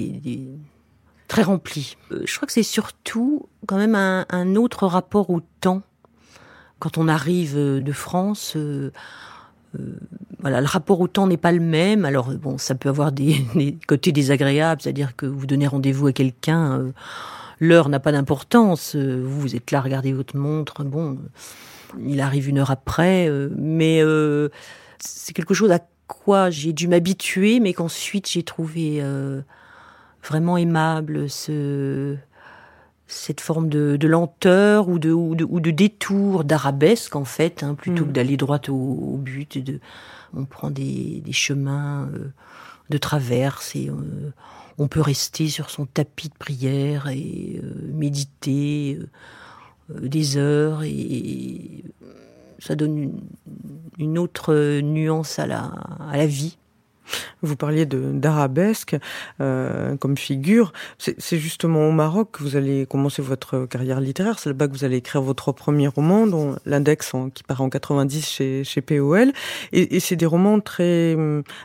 [1.28, 1.96] très rempli.
[2.12, 5.82] Euh, je crois que c'est surtout quand même un, autre rapport au temps.
[6.80, 8.56] Quand on arrive de France,
[10.40, 12.06] voilà, le rapport au temps n'est pas le même.
[12.06, 13.46] Alors bon, ça peut avoir des,
[13.88, 16.92] côtés désagréables, c'est-à-dire que vous donnez rendez-vous à quelqu'un,
[17.60, 18.96] l'heure n'a pas d'importance.
[18.96, 20.84] Euh, vous, vous êtes là, regardez votre montre.
[20.84, 21.18] Bon,
[22.00, 24.50] il arrive une heure après, euh, mais euh,
[25.00, 29.42] c'est quelque chose à quoi j'ai dû m'habituer, mais qu'ensuite j'ai trouvé euh,
[30.24, 31.30] vraiment aimable.
[31.30, 32.18] Ce
[33.10, 37.64] cette forme de, de lenteur ou de, ou de, ou de détour, d'arabesque en fait,
[37.64, 38.08] hein, plutôt mmh.
[38.10, 39.58] que d'aller droit au, au, but.
[39.64, 39.80] De,
[40.36, 42.34] on prend des, des chemins euh,
[42.90, 44.34] de traverse et euh,
[44.78, 49.00] on peut rester sur son tapis de prière et euh, méditer
[49.90, 51.84] euh, des heures et, et
[52.60, 53.22] ça donne une,
[53.98, 55.64] une, autre nuance à la,
[56.10, 56.58] à la vie.
[57.42, 58.96] Vous parliez d'arabesque
[59.42, 60.74] euh, comme figure.
[60.98, 64.40] C'est justement au Maroc que vous allez commencer votre carrière littéraire.
[64.40, 68.28] C'est là-bas que vous allez écrire votre premier roman, dont l'index qui paraît en 90
[68.28, 69.32] chez, chez POL.
[69.72, 71.16] Et, et c'est des romans très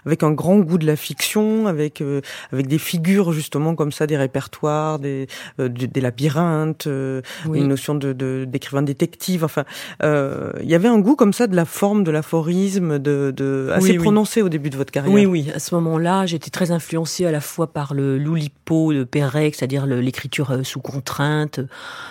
[0.06, 2.20] avec un grand goût de la fiction, avec euh,
[2.52, 5.26] avec des figures justement comme ça, des répertoires, des
[5.60, 7.58] euh, des labyrinthes, euh, oui.
[7.58, 8.12] une notion de
[8.44, 9.44] d'écrivain de, détective.
[9.44, 9.64] Enfin,
[10.02, 13.70] euh, il y avait un goût comme ça de la forme, de l'aphorisme, de, de
[13.72, 14.46] assez oui, prononcé oui.
[14.46, 15.12] au début de votre carrière.
[15.12, 15.50] Oui, oui.
[15.54, 19.86] À ce moment-là, j'étais très influencée à la fois par le l'oulipo de Pérec, c'est-à-dire
[19.86, 21.60] l'écriture euh, sous contrainte,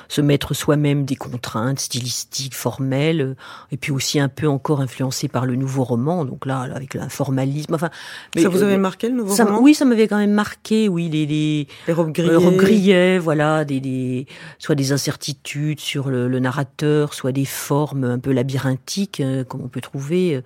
[0.10, 3.36] se mettre soi-même des contraintes stylistiques, formelles,
[3.72, 6.26] et puis aussi un peu encore influencée par le nouveau roman.
[6.26, 7.76] Donc là, avec un formalisme.
[7.76, 7.92] Enfin,
[8.36, 9.62] ça vous avait marqué le nouveau roman?
[9.62, 10.90] Oui, ça m'avait quand même marqué.
[10.90, 14.26] Oui, les les, les robes grillées, voilà, des, des
[14.58, 19.68] soit des incertitudes sur le, le narrateur, soit des formes un peu labyrinthiques comme on
[19.68, 20.42] peut trouver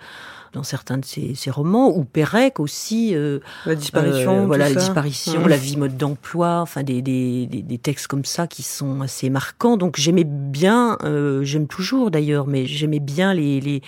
[0.56, 3.13] dans certains de ses, romans, ou Pérec aussi.
[3.13, 4.44] Euh, la disparition.
[4.44, 8.48] Euh, voilà, la disparition, la vie mode d'emploi, enfin des, des, des, textes comme ça
[8.48, 9.78] qui sont assez marquants.
[9.78, 13.82] Donc j'aimais bien, euh, j'aime toujours d'ailleurs, mais j'aimais bien les, les,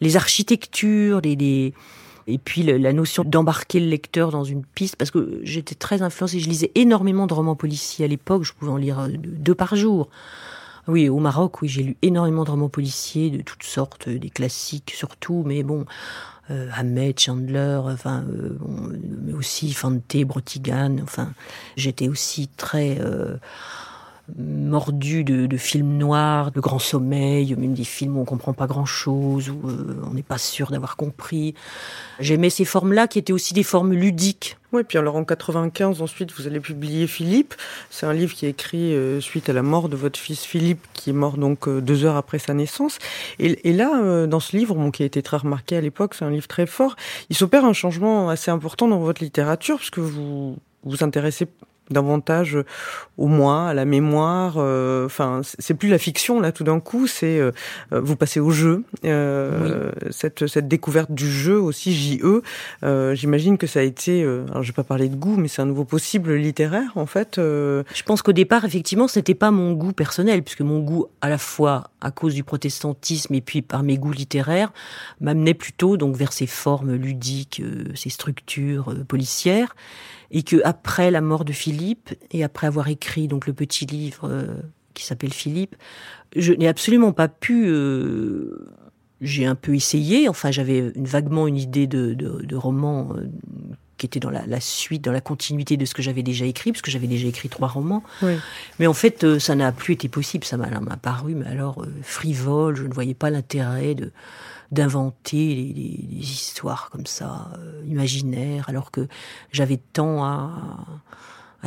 [0.00, 1.74] les architectures, les, les
[2.26, 6.40] et puis la notion d'embarquer le lecteur dans une piste, parce que j'étais très influencée,
[6.40, 10.08] je lisais énormément de romans policiers à l'époque, je pouvais en lire deux par jour.
[10.86, 14.92] Oui, au Maroc, oui, j'ai lu énormément de romans policiers de toutes sortes, des classiques
[14.94, 15.86] surtout, mais bon,
[16.50, 16.70] euh,
[17.16, 18.58] Chandler, enfin, euh,
[19.22, 21.32] mais aussi Fante, Brotigan, enfin,
[21.76, 23.36] j'étais aussi très euh,
[24.38, 29.50] mordu de, films noirs, de Grand Sommeil, même des films où on comprend pas grand-chose,
[29.50, 31.54] où euh, on n'est pas sûr d'avoir compris.
[32.20, 34.56] J'aimais ces formes-là qui étaient aussi des formes ludiques.
[34.72, 37.54] Oui, puis alors en 95, ensuite, vous allez publier Philippe.
[37.90, 40.84] C'est un livre qui est écrit euh, suite à la mort de votre fils Philippe,
[40.94, 42.98] qui est mort donc euh, deux heures après sa naissance.
[43.38, 46.30] Et, là, dans ce livre, bon, qui a été très remarqué à l'époque, c'est un
[46.30, 46.96] livre très fort,
[47.28, 51.46] il s'opère un changement assez important dans votre littérature, puisque vous vous intéressez
[51.90, 52.58] davantage
[53.18, 54.54] au moi, à la mémoire.
[54.58, 56.52] Euh, enfin, c'est plus la fiction là.
[56.52, 57.52] Tout d'un coup, c'est euh,
[57.90, 58.84] vous passez au jeu.
[59.04, 62.42] Euh, cette cette découverte du jeu aussi JE.
[63.14, 64.22] J'imagine que ça a été.
[64.22, 67.36] alors, je vais pas parler de goût, mais c'est un nouveau possible littéraire en fait.
[67.36, 71.38] Je pense qu'au départ, effectivement, c'était pas mon goût personnel, puisque mon goût, à la
[71.38, 74.72] fois à cause du protestantisme et puis par mes goûts littéraires,
[75.20, 77.62] m'amenait plutôt donc vers ces formes ludiques,
[77.94, 79.74] ces structures policières
[80.34, 84.28] et que après la mort de Philippe et après avoir écrit donc le petit livre
[84.28, 84.46] euh,
[84.92, 85.76] qui s'appelle Philippe,
[86.36, 87.66] je n'ai absolument pas pu.
[87.68, 88.68] Euh,
[89.20, 93.28] j'ai un peu essayé, enfin j'avais vaguement une idée de, de, de roman euh,
[93.96, 96.72] qui était dans la, la, suite, dans la continuité de ce que j'avais déjà écrit,
[96.72, 98.02] parce que j'avais déjà écrit trois romans.
[98.20, 98.34] Oui.
[98.80, 100.44] Mais en fait, ça n'a plus été possible.
[100.44, 100.66] Ça m'a
[100.96, 102.74] paru, mais alors frivole.
[102.74, 104.10] Je ne voyais pas l'intérêt de
[104.72, 109.08] d'inventer des, histoires comme ça, euh, imaginaires, alors que
[109.52, 110.86] j'avais tant à,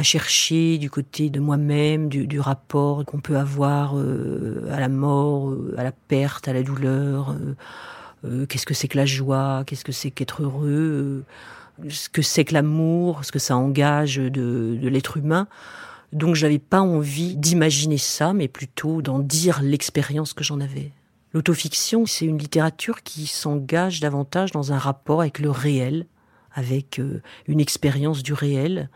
[0.04, 5.74] chercher du côté de moi-même, du, rapport qu'on peut avoir euh, à la mort, euh,
[5.78, 7.36] à la perte, à la douleur.
[8.48, 11.24] qu'est-ce que c'est que la joie Qu'est-ce que c'est qu'être heureux
[11.90, 15.48] Ce que c'est que l'amour Ce que ça engage de, de l'être humain
[16.14, 20.92] donc j'avais pas envie d'imaginer ça, mais plutôt d'en dire l'expérience que j'en avais.
[21.34, 26.06] L'autofiction, c'est une littérature qui s'engage davantage dans un rapport avec le réel,
[26.54, 28.90] avec euh, une expérience du réel.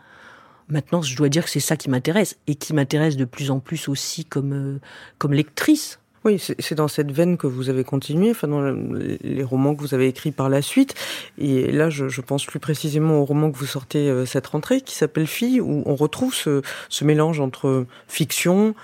[0.68, 3.60] Maintenant, je dois dire que c'est ça qui m'intéresse et qui m'intéresse de plus en
[3.60, 4.80] plus aussi comme euh,
[5.18, 5.98] comme lectrice.
[6.24, 9.92] Oui, c'est dans cette veine que vous avez continué, enfin dans les romans que vous
[9.92, 10.94] avez écrits par la suite.
[11.36, 14.94] Et là, je, pense plus précisément au roman que vous sortez euh, cette rentrée, qui
[14.94, 18.76] s'appelle Fille, où on retrouve ce, ce mélange entre fiction,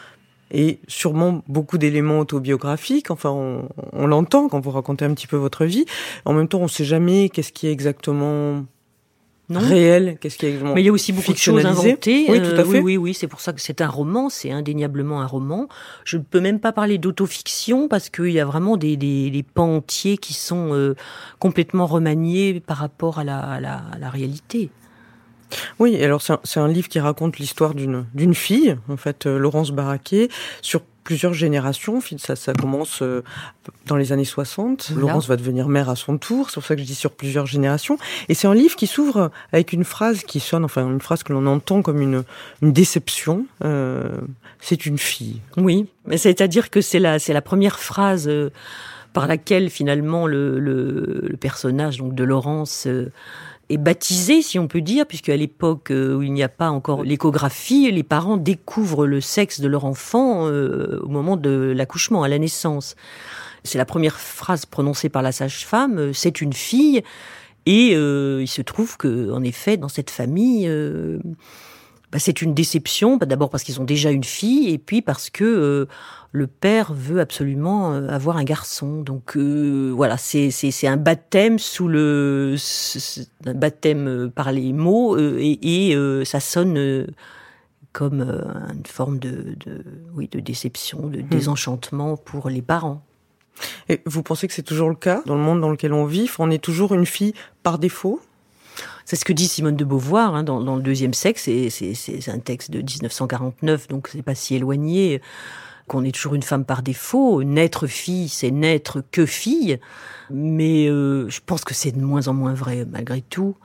[0.51, 3.11] et sûrement beaucoup d'éléments autobiographiques.
[3.11, 5.85] Enfin, on, l'entend quand vous racontez un petit peu votre vie.
[6.25, 8.65] En même temps, on ne sait jamais qu'est-ce qui est exactement
[9.51, 9.61] non.
[9.61, 12.27] réel, qu'est-ce qui est exactement Mais il y a aussi beaucoup de choses inventées.
[12.29, 12.81] Oui, tout à euh, fait.
[12.81, 15.69] oui, oui, c'est pour ça que c'est un roman, c'est indéniablement un roman.
[16.05, 19.43] Je ne peux même pas parler d'autofiction parce qu'il y a vraiment des, des, des,
[19.43, 20.95] pans entiers qui sont euh,
[21.39, 24.71] complètement remaniés par rapport à la, à la, à la réalité.
[25.79, 30.29] Oui, alors c'est un, livre qui raconte l'histoire d'une fille, en fait, euh, Laurence Barraquet,
[30.63, 32.03] sur plusieurs générations.
[32.19, 33.25] Ça, ça commence euh,
[33.87, 34.91] dans les années 60.
[34.95, 36.51] Laurence va devenir mère à son tour.
[36.51, 37.97] C'est pour ça que je dis sur plusieurs générations.
[38.29, 41.33] Et c'est un livre qui s'ouvre avec une phrase qui sonne, enfin une phrase que
[41.33, 42.25] l'on entend comme une,
[42.61, 43.47] une déception.
[43.65, 44.19] Euh,
[44.61, 45.41] c'est une fille.
[45.57, 48.31] Oui, mais c'est-à-dire que c'est la, c'est la première phrase
[49.15, 52.87] par laquelle finalement le, le, le, personnage donc de Laurence
[53.69, 56.71] est baptisé, si on peut dire, puisque à l'époque euh, où il n'y a pas
[56.71, 62.23] encore l'échographie, les parents découvrent le sexe de leur enfant euh, au moment de l'accouchement,
[62.23, 62.97] à la naissance.
[63.65, 67.03] C'est la première phrase prononcée par la sage-femme, euh, c'est une fille,
[67.67, 70.67] et il se trouve que, en effet, dans cette famille,
[72.13, 75.31] bah, c'est une déception, bah, d'abord parce qu'ils ont déjà une fille, et puis parce
[75.31, 75.87] que
[76.33, 79.03] le père veut absolument euh, avoir un garçon.
[79.03, 82.57] Donc euh, voilà, c'est c'est un baptême sous le
[83.47, 87.07] un baptême euh, par les mots et, ça sonne
[87.93, 89.57] comme une forme de,
[90.15, 91.29] oui de déception, de hmm.
[91.29, 93.03] désenchantement pour les parents.
[93.89, 96.31] Et vous pensez que c'est toujours le cas dans le monde dans lequel on vit?
[96.39, 98.21] On est toujours une fille par défaut?
[99.09, 101.45] C'est ce que dit Simone de Beauvoir hein, dans, le deuxième sexe.
[101.71, 105.23] C'est un texte de 1949, donc c'est pas si éloigné
[105.87, 107.43] qu'on est toujours une femme par défaut.
[107.43, 109.79] Naître fille, c'est naître que fille.
[110.29, 113.57] Mais euh, je pense que c'est de moins en moins vrai malgré tout.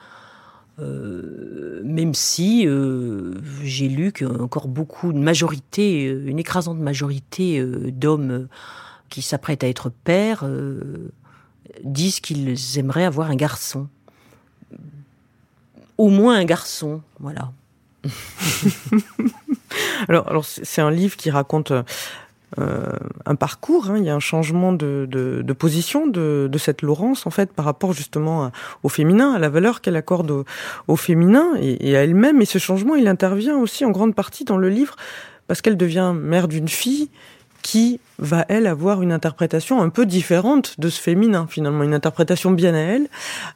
[0.79, 8.47] Euh, même si euh, j'ai lu qu'encore beaucoup, une majorité, une écrasante majorité d'hommes
[9.09, 10.49] qui s'apprêtent à être pères
[11.83, 13.89] disent qu'ils aimeraient avoir un garçon.
[15.97, 17.51] Au moins un garçon, voilà.
[20.07, 21.71] alors, c'est un livre qui raconte
[22.59, 22.91] euh,
[23.25, 23.89] un parcours.
[23.89, 23.97] Hein.
[23.97, 28.51] il y a un changement de, position de, cette Laurence en fait par rapport justement
[28.83, 30.43] au féminin, à la valeur qu'elle accorde
[30.87, 32.41] au, féminin et à elle-même.
[32.41, 34.95] Et ce changement, il intervient aussi en grande partie dans le livre
[35.47, 37.09] parce qu'elle devient mère d'une fille
[37.63, 42.51] qui va, elle, avoir une interprétation un peu différente de ce féminin, finalement, une interprétation
[42.51, 43.07] bien à elle.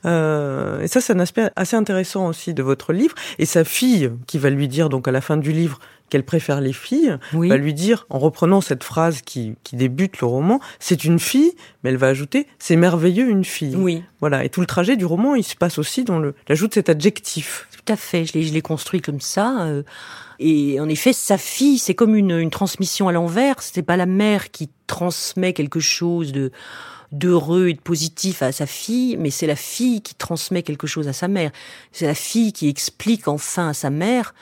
[0.06, 3.14] Euh, et ça, c'est un aspect assez intéressant aussi de votre livre.
[3.38, 6.62] Et sa fille, qui va lui dire, donc à la fin du livre, qu'elle préfère
[6.62, 11.04] les filles, va lui dire, en reprenant cette phrase qui, qui débute le roman, c'est
[11.04, 11.52] une fille,
[11.84, 13.76] mais elle va ajouter, c'est merveilleux une fille.
[13.76, 14.04] Oui.
[14.22, 14.46] Voilà.
[14.46, 17.68] Et tout le trajet du roman, il se passe aussi dans l'ajout de cet adjectif.
[17.76, 18.24] Tout à fait.
[18.26, 19.64] Je l'ai construit comme ça.
[19.64, 19.84] Euh,
[20.40, 23.56] et en effet, sa fille, c'est comme une, une transmission à l'envers.
[23.62, 26.52] C'est pas la mère qui transmet quelque chose de
[27.14, 31.08] d'heureux et de positif à sa fille, mais c'est la fille qui transmet quelque chose
[31.08, 31.52] à sa mère.
[31.94, 34.34] C'est la fille qui explique enfin à sa mère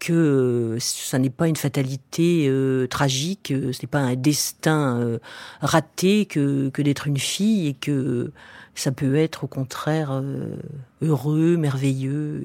[0.00, 5.18] que ça n'est pas une fatalité euh, tragique, euh, ce n'est pas un destin euh,
[5.60, 8.32] raté que, que d'être une fille et que
[8.80, 10.56] ça peut être au contraire euh,
[11.02, 12.42] heureux, merveilleux.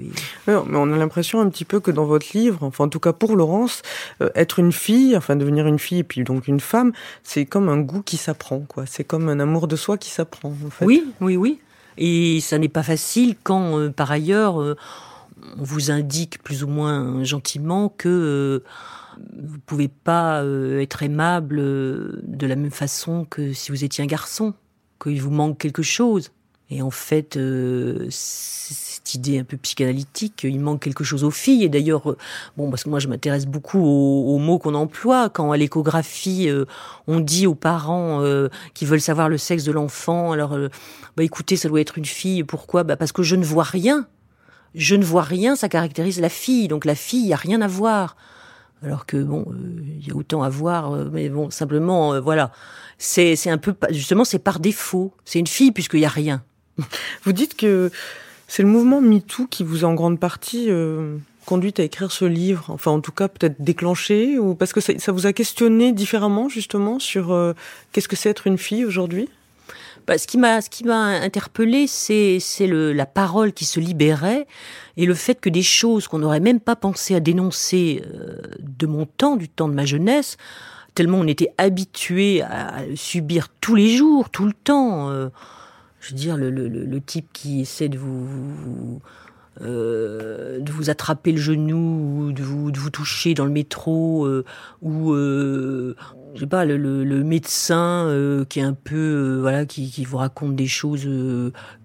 [0.47, 3.13] mais on a l'impression un petit peu que dans votre livre, enfin en tout cas
[3.13, 3.81] pour Laurence,
[4.21, 6.91] euh, être une fille, enfin devenir une fille et puis donc une femme,
[7.23, 8.85] c'est comme un goût qui s'apprend, quoi.
[8.85, 10.49] C'est comme un amour de soi qui s'apprend.
[10.49, 10.85] En fait.
[10.85, 11.61] Oui, oui, oui.
[11.97, 17.23] Et ça n'est pas facile quand, euh, par ailleurs, on vous indique plus ou moins
[17.23, 18.61] gentiment que
[19.41, 24.53] vous pouvez pas être aimable de la même façon que si vous étiez un garçon
[25.01, 26.31] qu'il vous manque quelque chose.
[26.71, 31.63] Et en fait, euh, cette idée un peu psychanalytique, il manque quelque chose aux filles.
[31.63, 32.17] Et d'ailleurs, euh,
[32.57, 35.29] bon, parce que moi, je m'intéresse beaucoup aux, mots qu'on emploie.
[35.29, 36.65] Quand à l'échographie, euh,
[37.05, 38.23] on dit aux parents
[38.73, 40.57] qui veulent savoir le sexe de l'enfant, alors,
[41.15, 42.43] bah écoutez, ça doit être une fille.
[42.43, 42.83] Pourquoi?
[42.83, 44.07] Bah parce que je ne vois rien.
[44.73, 46.67] Je ne vois rien, ça caractérise la fille.
[46.67, 48.15] Donc la fille, il y a rien à voir.
[48.83, 49.45] Alors que bon,
[49.99, 52.51] il y a autant à voir, mais bon, simplement, voilà
[52.97, 55.13] c'est un peu justement c'est par défaut.
[55.25, 56.43] C'est une fille puisqu'il y a rien.
[57.23, 57.91] Vous dites que
[58.47, 61.17] c'est le mouvement MeToo qui vous a en grande partie euh,
[61.51, 65.25] à écrire ce livre, enfin en tout cas peut-être déclenché, ou parce que ça, vous
[65.25, 67.53] a questionné différemment justement sur euh,
[67.91, 69.29] qu'est-ce que c'est être une fille aujourd'hui?
[70.07, 70.69] Bah, ce qui m'a ce
[71.23, 74.47] interpellé c'est c'est le la parole qui se libérait
[74.97, 78.87] et le fait que des choses qu'on n'aurait même pas pensé à dénoncer euh, de
[78.87, 80.37] mon temps du temps de ma jeunesse
[80.95, 85.09] tellement on était habitué à subir tous les jours, tout le temps.
[85.11, 85.29] Euh,
[85.99, 89.01] je veux dire, le, type qui essaie de vous,
[89.61, 94.25] euh, de vous attraper le genou, ou de vous, de vous toucher dans le métro,
[94.25, 94.43] euh,
[94.81, 100.55] ou je sais pas, le, médecin qui est un peu, voilà, qui, qui, vous raconte
[100.55, 101.07] des choses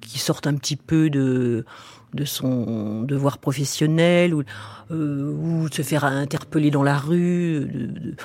[0.00, 1.64] qui sortent un petit peu de
[2.12, 4.42] de son devoir professionnel ou,
[4.90, 7.68] ou se faire interpeller dans la rue.
[7.72, 8.16] de,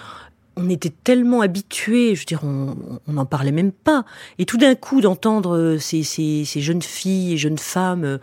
[0.58, 4.06] on était tellement habitués, je veux dire, on n'en parlait même pas.
[4.38, 8.18] Et tout d'un coup, d'entendre euh, ces, ces, ces, jeunes filles et jeunes femmes euh,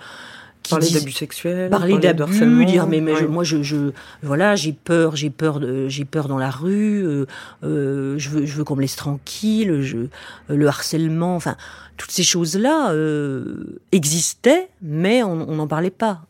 [0.68, 5.30] parler d'abus sexuels, parler d'abus, dire mais, mais moi je, je voilà j'ai peur, j'ai
[5.30, 7.26] peur j'ai peur dans la rue, euh,
[7.64, 10.06] euh, je veux je veux qu'on me laisse tranquille, je,
[10.48, 11.56] le harcèlement, enfin
[11.96, 16.22] toutes ces choses là euh, existaient, mais on n'en parlait pas.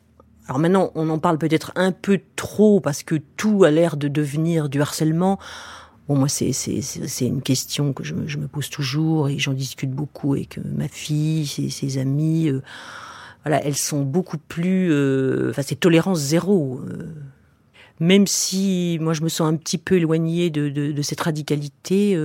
[0.48, 4.08] Alors maintenant, on en parle peut-être un peu trop parce que tout a l'air de
[4.08, 5.38] devenir du harcèlement.
[6.08, 6.50] Bon, moi, c'est
[7.20, 10.62] une question que je me, je me pose toujours et j'en discute beaucoup avec euh,
[10.64, 12.48] ma fille, ses, ses amis.
[12.48, 12.60] Euh,
[13.44, 14.90] elles sont beaucoup plus.
[14.92, 16.80] Euh, enfin, c'est tolérance zéro.
[18.00, 22.18] même si moi, je me sens un petit peu éloignée de, cette radicalité,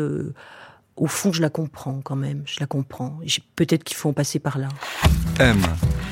[0.96, 2.44] au fond, je la comprends quand même.
[2.46, 3.20] Je la comprends.
[3.56, 4.70] Peut-être qu'il faut en passer par là.
[5.40, 5.58] M,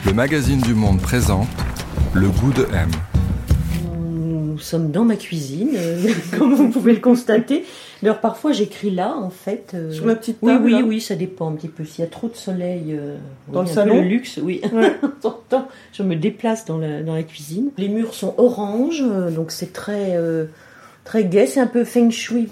[0.05, 1.49] le magazine du monde présente
[2.13, 2.89] le goût de M
[4.65, 6.01] sommes dans ma cuisine, euh,
[6.37, 7.63] comme vous pouvez le constater.
[8.01, 9.71] D'ailleurs, parfois j'écris là, en fait.
[9.73, 10.65] Euh, Sur la petite table.
[10.65, 11.85] Oui, oui, oui, ça dépend un petit peu.
[11.85, 14.61] S'il y a trop de soleil euh, dans le salon, le luxe, oui.
[15.93, 17.69] je me déplace dans la, dans la cuisine.
[17.77, 20.17] Les murs sont orange, donc c'est très
[21.03, 21.47] très gai.
[21.47, 22.49] C'est un peu feng shui.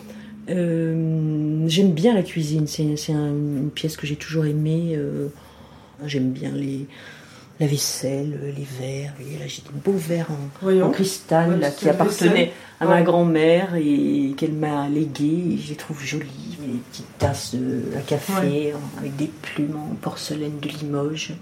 [0.47, 2.67] J'aime bien la cuisine.
[2.67, 4.97] C'est une pièce que j'ai toujours aimée.
[6.05, 6.87] J'aime bien les
[7.63, 9.13] la vaisselle, les verres.
[9.19, 13.01] Voyez, là, j'ai des beaux verres en, cristal Ouais, là, c'est qui appartenaient à ma
[13.01, 15.57] grand-mère et qu'elle m'a légué.
[15.63, 17.55] Je les trouve jolies, des petites tasses
[17.97, 21.33] à café avec des plumes en porcelaine de Limoges.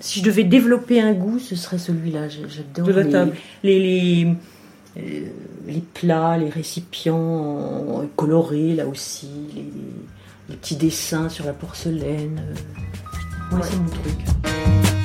[0.00, 2.28] Si je devais développer un goût, ce serait celui-là.
[2.28, 3.32] J'a- J'adore les, table.
[3.62, 4.34] les, les,
[4.96, 5.26] euh,
[5.66, 9.64] les plats, les récipients en- colorés là aussi, les,
[10.48, 12.40] les petits dessins sur la porcelaine.
[12.40, 13.54] euh.
[13.54, 13.68] Ouais, Ouais.
[13.70, 15.01] c'est mon truc.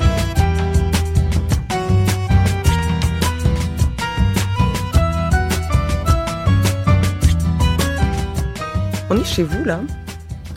[9.10, 9.82] On est chez vous là.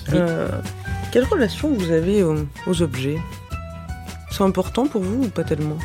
[0.09, 0.15] Oui.
[0.19, 0.49] Euh,
[1.13, 2.37] quelle relation vous avez aux,
[2.67, 3.19] aux objets?
[4.31, 5.77] C'est important pour vous ou pas tellement?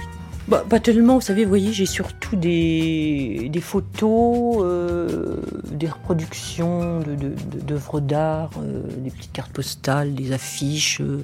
[0.48, 5.38] Bah, pas tellement, vous savez, vous voyez, j'ai surtout des, des photos, euh,
[5.72, 11.02] des reproductions de- de- de- d'œuvres d'art, euh, des petites cartes postales, des affiches.
[11.02, 11.24] euh,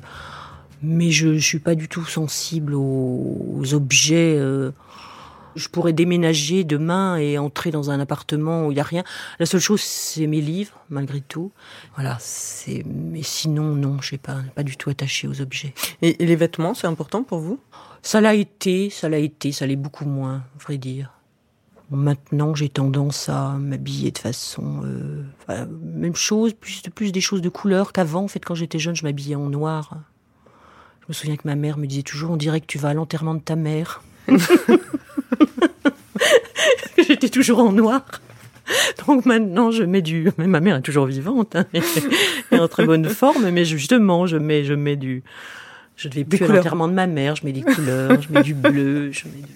[0.84, 4.38] mais je ne suis pas du tout sensible aux, aux objets.
[5.56, 9.04] Je pourrais déménager demain et entrer dans un appartement où il n'y a rien.
[9.40, 11.52] La seule chose, c'est mes livres, malgré tout.
[11.96, 12.84] Voilà, c'est.
[12.86, 15.74] Mais sinon, non, je ne suis pas, pas du tout attachée aux objets.
[16.02, 17.60] et, et les vêtements, c'est important pour vous?
[18.04, 21.12] Ça l'a été, ça l'a été, ça l'est beaucoup moins, à vrai dire.
[21.92, 27.42] Maintenant, j'ai tendance à m'habiller de façon, euh, enfin, même chose, plus, plus des choses
[27.42, 28.24] de couleur qu'avant.
[28.24, 29.98] En fait, quand j'étais jeune, je m'habillais en noir.
[31.02, 32.94] Je me souviens que ma mère me disait toujours, on dirait que tu vas à
[32.94, 34.02] l'enterrement de ta mère.
[36.98, 38.04] j'étais toujours en noir.
[39.08, 40.30] Donc maintenant, je mets du.
[40.38, 41.82] Mais ma mère est toujours vivante, hein, et
[42.52, 45.24] et en très bonne forme, mais justement, je mets, je mets du.
[45.98, 48.42] Je ne vais plus à l'enterrement de ma mère, je mets des couleurs, je mets
[48.42, 49.54] du bleu, je mets du...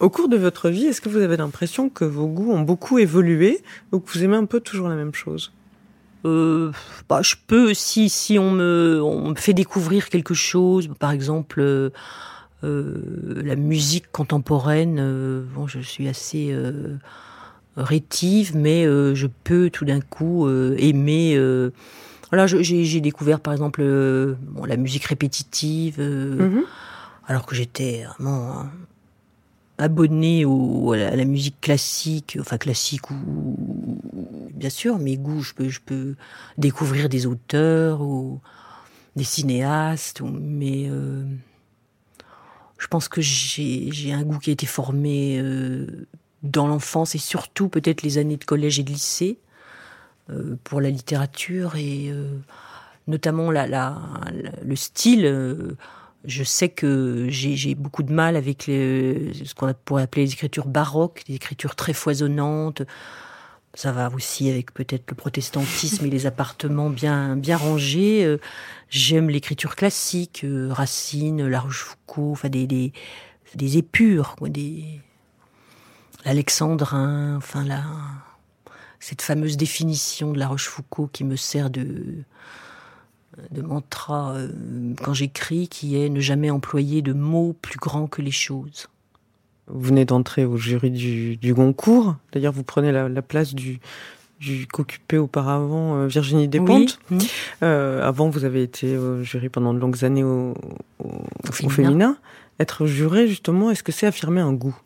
[0.00, 2.98] Au cours de votre vie, est-ce que vous avez l'impression que vos goûts ont beaucoup
[2.98, 3.60] évolué
[3.92, 5.52] ou que vous aimez un peu toujours la même chose?
[6.24, 6.72] Euh,
[7.08, 11.60] bah, je peux, si, si on, me, on me fait découvrir quelque chose, par exemple
[11.60, 11.90] euh,
[13.44, 16.96] la musique contemporaine, euh, bon, je suis assez euh,
[17.76, 21.34] rétive, mais euh, je peux tout d'un coup euh, aimer.
[21.36, 21.70] euh,
[22.30, 26.64] voilà, j'ai découvert par exemple euh, bon, la musique répétitive, euh, Mhm.
[27.26, 28.70] alors que j'étais vraiment hein,
[29.78, 33.56] abonné au, à, la, musique classique, enfin classique ou,
[34.52, 36.14] bien sûr mes goûts, je peux, je peux
[36.58, 38.40] découvrir des auteurs ou
[39.16, 41.24] des cinéastes, mais euh,
[42.84, 45.86] je pense que j'ai un goût qui a été formé euh,
[46.42, 49.38] dans l'enfance et surtout peut-être les années de collège et de lycée
[50.28, 52.36] euh, pour la littérature et euh,
[53.06, 55.74] notamment le style.
[56.26, 61.22] je sais que j'ai beaucoup de mal avec ce qu'on pourrait appeler les écritures baroques,
[61.26, 62.82] des écritures très foisonnantes.
[63.74, 68.24] Ça va aussi avec peut-être le protestantisme et les appartements bien bien rangés.
[68.24, 68.38] Euh,
[68.88, 72.92] J'aime l'écriture classique, euh, Racine, La Rochefoucauld, enfin des des,
[73.56, 75.00] des épures, quoi, des
[76.24, 77.82] l'alexandrin, enfin la
[79.00, 82.22] cette fameuse définition de La Rochefoucauld qui me sert de
[83.50, 84.48] de mantra euh,
[85.02, 88.86] quand j'écris, qui est ne jamais employer de mots plus grands que les choses.
[89.66, 92.16] Vous venez d'entrer au jury du, du Goncourt.
[92.32, 93.80] D'ailleurs, vous prenez la, la place du,
[94.40, 96.98] du qu'occupait auparavant euh, Virginie Despentes.
[97.10, 97.30] Oui.
[97.62, 100.54] Euh, avant, vous avez été au jury pendant de longues années au,
[100.98, 101.08] au,
[101.48, 101.74] au féminin.
[101.74, 102.16] féminin.
[102.60, 104.76] Être juré, justement, est-ce que c'est affirmer un goût?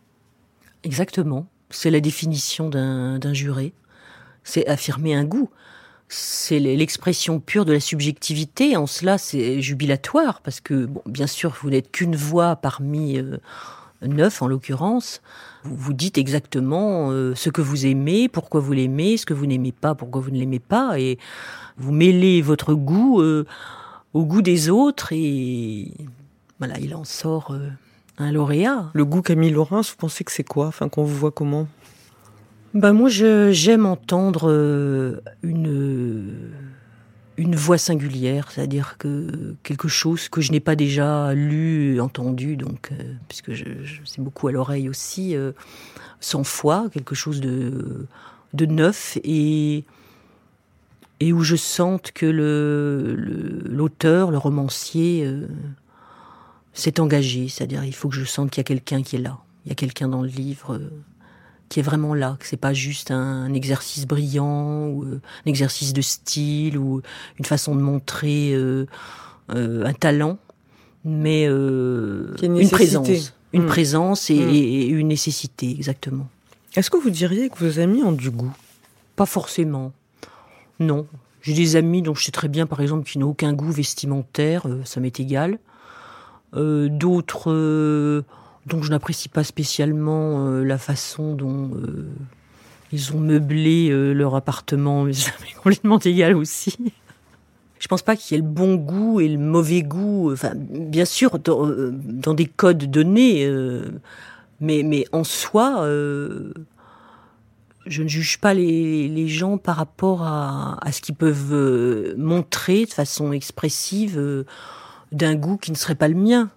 [0.84, 1.46] Exactement.
[1.70, 3.72] C'est la définition d'un d'un juré.
[4.44, 5.50] C'est affirmer un goût.
[6.08, 8.78] C'est l'expression pure de la subjectivité.
[8.78, 13.36] En cela, c'est jubilatoire parce que, bon, bien sûr, vous n'êtes qu'une voix parmi euh,
[14.02, 15.20] neuf, en l'occurrence.
[15.64, 19.72] Vous, dites exactement euh, ce que vous aimez, pourquoi vous l'aimez, ce que vous n'aimez
[19.72, 21.18] pas, pourquoi vous ne l'aimez pas, et
[21.76, 23.44] vous mêlez votre goût euh,
[24.14, 25.92] au goût des autres, et
[26.58, 27.68] voilà, il en sort euh,
[28.18, 28.90] un lauréat.
[28.94, 30.68] Le goût Camille Laurens, vous pensez que c'est quoi?
[30.68, 31.66] Enfin, qu'on vous voit comment?
[32.74, 36.52] Ben moi, je- j'aime entendre une
[37.38, 42.90] une voix singulière, c'est-à-dire que quelque chose que je n'ai pas déjà lu, entendu, donc
[42.92, 45.52] euh, puisque je, je- c'est beaucoup à l'oreille aussi, euh,
[46.20, 48.06] sans foi, quelque chose de
[48.54, 49.84] de neuf et
[51.20, 55.46] et où je sente que le le- l'auteur, le, romancier, euh,
[56.72, 59.38] s'est engagé, c'est-à-dire il faut que je sente qu'il y a quelqu'un qui est là,
[59.64, 60.80] il y a quelqu'un dans le livre.
[61.68, 65.48] Qui est vraiment là, que c'est pas juste un, un exercice brillant ou euh, un
[65.50, 67.02] exercice de style ou
[67.38, 68.86] une façon de montrer euh,
[69.54, 70.38] euh, un talent,
[71.04, 73.66] mais une présence, une Mm.
[73.66, 74.48] présence et, Mm.
[74.50, 76.28] et une nécessité exactement.
[76.76, 78.54] Est-ce que vous diriez que vos amis ont du goût?
[79.16, 79.92] Pas forcément,
[80.80, 81.06] non.
[81.42, 84.66] J'ai des amis dont je sais très bien, par exemple, qui n'ont aucun goût vestimentaire,
[84.84, 85.58] ça m'est égal.
[86.54, 88.24] D'autres
[88.68, 91.70] dont je n'apprécie pas spécialement la façon dont
[92.92, 96.76] ils ont meublé leur appartement, mais ça m'est complètement égal aussi.
[97.78, 100.32] Je pense pas qu'il y ait le bon goût et le mauvais goût.
[100.32, 103.48] Enfin, bien sûr, dans, des codes donnés,
[104.60, 105.86] mais, mais en soi,
[107.88, 112.90] je ne juge pas les, gens par rapport à, ce qu'ils peuvent euh, montrer de
[112.90, 114.44] façon expressive euh,
[115.12, 116.50] d'un goût qui ne serait pas le mien.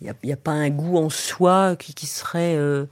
[0.00, 2.84] Il n'y a, pas un goût en soi qui, serait, euh,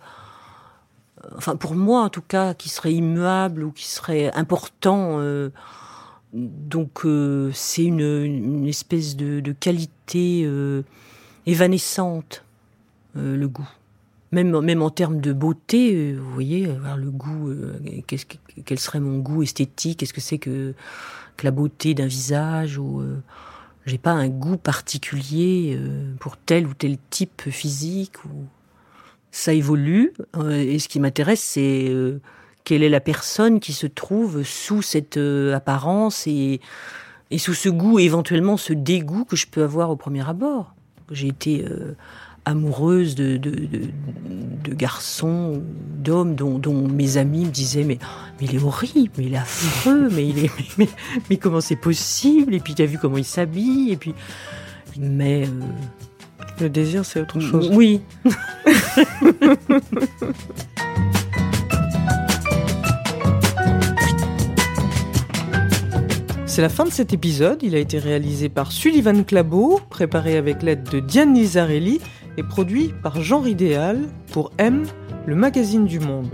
[1.36, 5.20] enfin pour moi en tout cas, qui serait immuable ou qui serait important.
[6.32, 7.06] donc
[7.52, 10.48] c'est une, espèce de, qualité
[11.46, 12.42] évanescente,
[13.14, 13.68] le goût
[14.34, 17.78] même, même en termes de beauté, euh, vous voyez, le goût, euh,
[18.64, 20.00] quel serait mon goût esthétique?
[20.00, 20.74] Qu'est-ce que c'est que,
[21.36, 23.22] que, la beauté d'un visage ou euh,
[23.86, 25.78] J'ai pas un goût particulier
[26.18, 28.24] pour tel ou tel type physique.
[28.24, 28.46] Ou...
[29.30, 30.12] Ça évolue,
[30.50, 31.92] et ce qui m'intéresse, c'est
[32.62, 35.18] quelle est la personne qui se trouve sous cette
[35.52, 36.60] apparence et,
[37.30, 40.74] et sous ce goût, éventuellement ce dégoût que je peux avoir au premier abord.
[41.10, 41.66] J'ai été
[42.44, 45.62] amoureuse de, de, de, garçons,
[45.98, 47.98] d'hommes dont, dont, mes amis me disaient mais,
[48.40, 50.88] mais il est horrible, mais il est affreux, mais, il est, mais,
[51.30, 52.54] mais, comment c'est possible?
[52.54, 54.14] Et puis tu as vu comment il s'habille Et puis,
[54.98, 55.50] mais euh,
[56.60, 57.70] le désir c'est autre chose.
[57.72, 58.00] Oui.
[66.54, 67.64] C'est la fin de cet épisode.
[67.64, 72.00] Il a été réalisé par Sullivan Clabot, préparé avec l'aide de Diane Lizarelli
[72.36, 74.00] est produit par Genre Idéal
[74.32, 74.84] pour M,
[75.26, 76.30] le magazine du monde.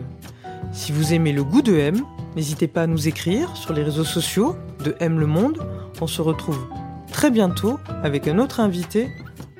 [0.73, 2.01] Si vous aimez le goût de M,
[2.37, 5.59] n'hésitez pas à nous écrire sur les réseaux sociaux de M le monde.
[6.01, 6.67] On se retrouve
[7.13, 9.09] très bientôt avec un autre invité,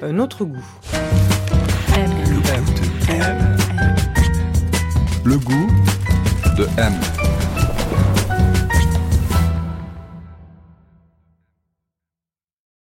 [0.03, 0.65] un autre goût.
[5.25, 5.69] Le goût
[6.57, 7.20] de M.